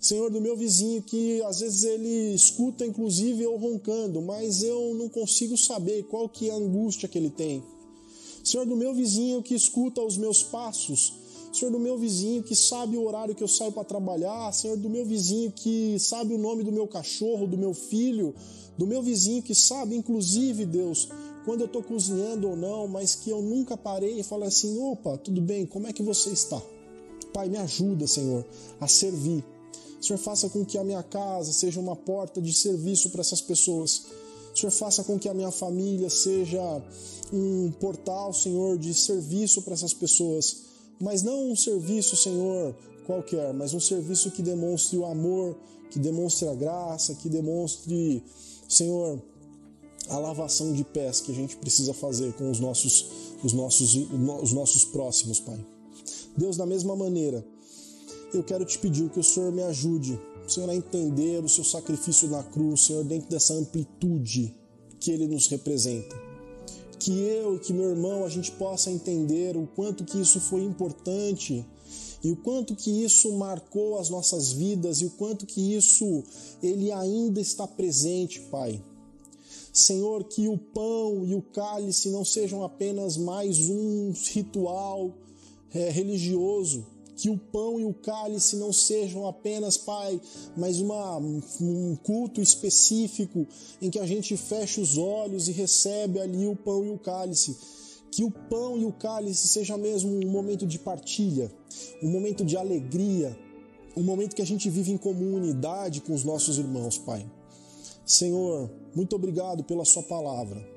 Senhor, 0.01 0.31
do 0.31 0.41
meu 0.41 0.55
vizinho, 0.55 1.01
que 1.01 1.41
às 1.45 1.61
vezes 1.61 1.83
ele 1.85 2.35
escuta 2.35 2.85
inclusive 2.85 3.43
eu 3.43 3.57
roncando, 3.57 4.21
mas 4.21 4.63
eu 4.63 4.95
não 4.95 5.09
consigo 5.09 5.57
saber 5.57 6.03
qual 6.05 6.29
que 6.29 6.51
é 6.51 6.53
a 6.53 6.57
angústia 6.57 7.09
que 7.09 7.17
ele 7.17 7.31
tem. 7.31 7.63
Senhor, 8.55 8.67
do 8.67 8.77
meu 8.77 8.95
vizinho 8.95 9.43
que 9.43 9.53
escuta 9.53 10.01
os 10.01 10.17
meus 10.17 10.45
passos, 10.45 11.13
Senhor, 11.53 11.73
do 11.73 11.79
meu 11.81 11.99
vizinho 11.99 12.41
que 12.41 12.55
sabe 12.55 12.97
o 12.97 13.05
horário 13.05 13.35
que 13.35 13.43
eu 13.43 13.49
saio 13.49 13.73
para 13.73 13.83
trabalhar, 13.83 14.53
Senhor, 14.53 14.77
do 14.77 14.89
meu 14.89 15.05
vizinho 15.05 15.51
que 15.51 15.99
sabe 15.99 16.33
o 16.33 16.39
nome 16.39 16.63
do 16.63 16.71
meu 16.71 16.87
cachorro, 16.87 17.49
do 17.49 17.59
meu 17.59 17.75
filho, 17.75 18.33
do 18.79 18.87
meu 18.87 19.03
vizinho 19.03 19.43
que 19.43 19.57
sabe, 19.57 19.97
inclusive, 19.97 20.65
Deus, 20.65 21.09
quando 21.45 21.63
eu 21.63 21.67
estou 21.67 21.83
cozinhando 21.83 22.49
ou 22.49 22.55
não, 22.55 22.87
mas 22.87 23.17
que 23.17 23.29
eu 23.29 23.43
nunca 23.43 23.77
parei 23.77 24.21
e 24.21 24.23
falei 24.23 24.47
assim: 24.47 24.79
opa, 24.79 25.19
tudo 25.19 25.41
bem, 25.41 25.67
como 25.67 25.89
é 25.89 25.93
que 25.93 26.05
você 26.05 26.31
está? 26.31 26.63
Pai, 27.33 27.49
me 27.49 27.57
ajuda, 27.57 28.07
Senhor, 28.07 28.47
a 28.81 28.87
servir. 28.87 29.45
Senhor, 30.01 30.19
faça 30.21 30.49
com 30.49 30.65
que 30.65 30.79
a 30.79 30.85
minha 30.85 31.03
casa 31.03 31.53
seja 31.53 31.81
uma 31.81 31.97
porta 31.97 32.41
de 32.41 32.53
serviço 32.53 33.11
para 33.11 33.21
essas 33.21 33.41
pessoas. 33.41 34.05
Senhor, 34.55 34.71
faça 34.71 35.03
com 35.05 35.19
que 35.19 35.29
a 35.29 35.35
minha 35.35 35.51
família 35.51 36.09
seja 36.09 36.83
um 37.33 37.71
portal, 37.81 38.33
Senhor, 38.33 38.79
de 38.79 38.95
serviço 38.95 39.63
para 39.63 39.75
essas 39.75 39.93
pessoas 39.93 40.75
mas 41.01 41.23
não 41.23 41.51
um 41.51 41.57
serviço, 41.57 42.17
Senhor, 42.17 42.75
qualquer, 43.07 43.53
mas 43.53 43.75
um 43.75 43.81
serviço 43.81 44.31
que 44.31 44.43
demonstre 44.43 44.97
o 44.97 45.05
amor, 45.05 45.57
que 45.91 45.99
demonstre 45.99 46.49
a 46.49 46.55
graça, 46.55 47.15
que 47.15 47.29
demonstre, 47.29 48.23
Senhor, 48.69 49.21
a 50.09 50.19
lavação 50.19 50.73
de 50.73 50.85
pés 50.85 51.21
que 51.21 51.33
a 51.33 51.35
gente 51.35 51.57
precisa 51.57 51.93
fazer 51.93 52.33
com 52.35 52.51
os 52.51 52.61
nossos, 52.61 53.07
os 53.43 53.53
nossos, 53.53 53.95
os 54.43 54.53
nossos 54.53 54.85
próximos, 54.85 55.41
Pai. 55.41 55.59
Deus, 56.37 56.57
da 56.57 56.67
mesma 56.67 56.95
maneira, 56.97 57.45
eu 58.33 58.43
quero 58.43 58.65
te 58.65 58.79
pedir 58.79 59.09
que 59.11 59.21
o 59.21 59.25
Senhor 59.25 59.53
me 59.53 59.63
ajude, 59.63 60.19
Senhor, 60.47 60.69
a 60.69 60.75
entender 60.75 61.43
o 61.43 61.49
seu 61.49 61.65
sacrifício 61.65 62.29
na 62.29 62.43
cruz, 62.43 62.87
Senhor, 62.87 63.05
dentro 63.05 63.31
dessa 63.31 63.55
amplitude 63.55 64.55
que 65.01 65.11
ele 65.11 65.27
nos 65.27 65.49
representa 65.49 66.25
que 67.05 67.21
eu 67.21 67.57
e 67.57 67.59
que 67.59 67.71
meu 67.71 67.91
irmão 67.91 68.25
a 68.25 68.31
gente 68.31 68.51
possa 68.53 68.91
entender 68.91 69.59
o 69.59 69.67
quanto 69.67 70.05
que 70.05 70.19
isso 70.19 70.41
foi 70.41 70.63
importante 70.63 71.63
e 72.23 72.31
o 72.31 72.37
quanto 72.37 72.75
que 72.75 73.05
isso 73.05 73.31
marcou 73.35 73.99
as 73.99 74.09
nossas 74.09 74.53
vidas 74.53 75.03
e 75.03 75.05
o 75.05 75.11
quanto 75.11 75.45
que 75.45 75.75
isso 75.75 76.25
ele 76.63 76.91
ainda 76.91 77.43
está 77.43 77.67
presente, 77.67 78.41
Pai. 78.51 78.83
Senhor, 79.71 80.25
que 80.25 80.49
o 80.49 80.57
pão 80.57 81.27
e 81.27 81.35
o 81.35 81.43
cálice 81.43 82.09
não 82.09 82.25
sejam 82.25 82.63
apenas 82.63 83.19
mais 83.19 83.69
um 83.69 84.15
ritual 84.33 85.13
é, 85.75 85.91
religioso, 85.91 86.87
que 87.17 87.31
o 87.31 87.39
pão 87.39 87.79
e 87.79 87.85
o 87.85 87.95
cálice 87.95 88.57
não 88.57 88.73
sejam 88.73 89.27
apenas, 89.27 89.77
Pai, 89.77 90.21
mas 90.57 90.81
uma, 90.81 91.19
um 91.19 91.97
culto 92.03 92.41
específico 92.41 93.47
em 93.81 93.91
que 93.91 93.99
a 93.99 94.07
gente 94.07 94.37
fecha 94.37 94.81
os 94.81 94.99
olhos 94.99 95.49
e 95.49 95.53
recebe 95.53 96.21
ali 96.21 96.47
o 96.47 96.57
pão 96.57 96.85
e 96.85 96.91
o 96.91 96.99
cálice. 96.99 97.57
Que 98.11 98.25
o 98.25 98.31
pão 98.31 98.79
e 98.79 98.85
o 98.85 98.93
cálice 98.93 99.49
seja 99.49 99.77
mesmo 99.77 100.11
um 100.11 100.31
momento 100.31 100.67
de 100.67 100.79
partilha, 100.79 101.51
um 102.03 102.11
momento 102.11 102.45
de 102.45 102.57
alegria, 102.57 103.37
um 103.97 104.03
momento 104.03 104.35
que 104.35 104.43
a 104.43 104.47
gente 104.47 104.69
vive 104.69 104.93
em 104.93 104.97
comunidade 104.97 106.01
com 106.01 106.15
os 106.15 106.25
nossos 106.25 106.59
irmãos, 106.59 106.99
Pai. 106.99 107.27
Senhor, 108.05 108.71
muito 108.95 109.17
obrigado 109.17 109.65
pela 109.65 109.85
Sua 109.85 110.03
palavra. 110.03 110.74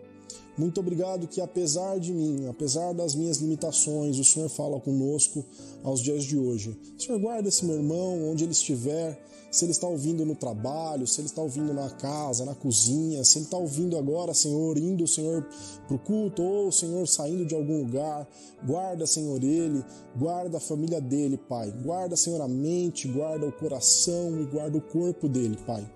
Muito 0.57 0.79
obrigado 0.79 1.27
que, 1.27 1.39
apesar 1.39 1.99
de 1.99 2.11
mim, 2.11 2.47
apesar 2.47 2.91
das 2.93 3.13
minhas 3.13 3.37
limitações, 3.37 4.17
o 4.17 4.23
Senhor 4.23 4.49
fala 4.49 4.79
conosco 4.79 5.45
aos 5.83 6.01
dias 6.01 6.23
de 6.23 6.35
hoje. 6.35 6.75
Senhor, 6.97 7.19
guarda 7.19 7.47
esse 7.47 7.63
meu 7.63 7.75
irmão 7.75 8.31
onde 8.31 8.43
ele 8.43 8.53
estiver, 8.53 9.21
se 9.51 9.65
ele 9.65 9.71
está 9.71 9.87
ouvindo 9.87 10.25
no 10.25 10.35
trabalho, 10.35 11.05
se 11.05 11.21
ele 11.21 11.27
está 11.27 11.41
ouvindo 11.41 11.73
na 11.73 11.89
casa, 11.91 12.43
na 12.43 12.55
cozinha, 12.55 13.23
se 13.23 13.37
ele 13.37 13.45
está 13.45 13.57
ouvindo 13.57 13.97
agora, 13.97 14.33
Senhor, 14.33 14.77
indo, 14.77 15.07
Senhor, 15.07 15.47
para 15.87 15.95
o 15.95 15.99
culto, 15.99 16.41
ou, 16.41 16.71
Senhor, 16.71 17.07
saindo 17.07 17.45
de 17.45 17.53
algum 17.53 17.83
lugar. 17.83 18.27
Guarda, 18.65 19.05
Senhor, 19.05 19.41
ele, 19.43 19.85
guarda 20.15 20.57
a 20.57 20.59
família 20.59 20.99
dele, 20.99 21.37
Pai. 21.37 21.71
Guarda, 21.83 22.15
Senhor, 22.15 22.41
a 22.41 22.47
mente, 22.47 23.07
guarda 23.07 23.45
o 23.45 23.51
coração 23.51 24.41
e 24.41 24.45
guarda 24.45 24.77
o 24.77 24.81
corpo 24.81 25.29
dele, 25.29 25.57
Pai. 25.67 25.87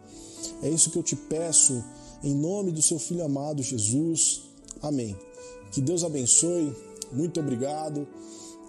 É 0.62 0.70
isso 0.70 0.92
que 0.92 0.98
eu 0.98 1.04
te 1.04 1.16
peço, 1.16 1.84
em 2.24 2.36
nome 2.36 2.72
do 2.72 2.82
seu 2.82 3.00
Filho 3.00 3.24
amado 3.24 3.64
Jesus. 3.64 4.51
Amém. 4.82 5.16
Que 5.72 5.82
Deus 5.82 6.04
abençoe. 6.04 6.76
Muito 7.12 7.40
obrigado. 7.40 8.08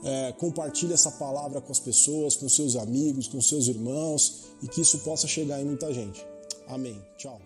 É, 0.04 0.32
compartilhe 0.32 0.92
essa 0.92 1.12
palavra 1.12 1.60
com 1.60 1.70
as 1.70 1.78
pessoas, 1.78 2.36
com 2.36 2.48
seus 2.48 2.74
amigos, 2.74 3.28
com 3.28 3.40
seus 3.40 3.68
irmãos 3.68 4.46
e 4.62 4.66
que 4.66 4.80
isso 4.80 4.98
possa 5.00 5.28
chegar 5.28 5.60
em 5.60 5.64
muita 5.64 5.92
gente. 5.92 6.24
Amém. 6.66 7.00
Tchau. 7.16 7.40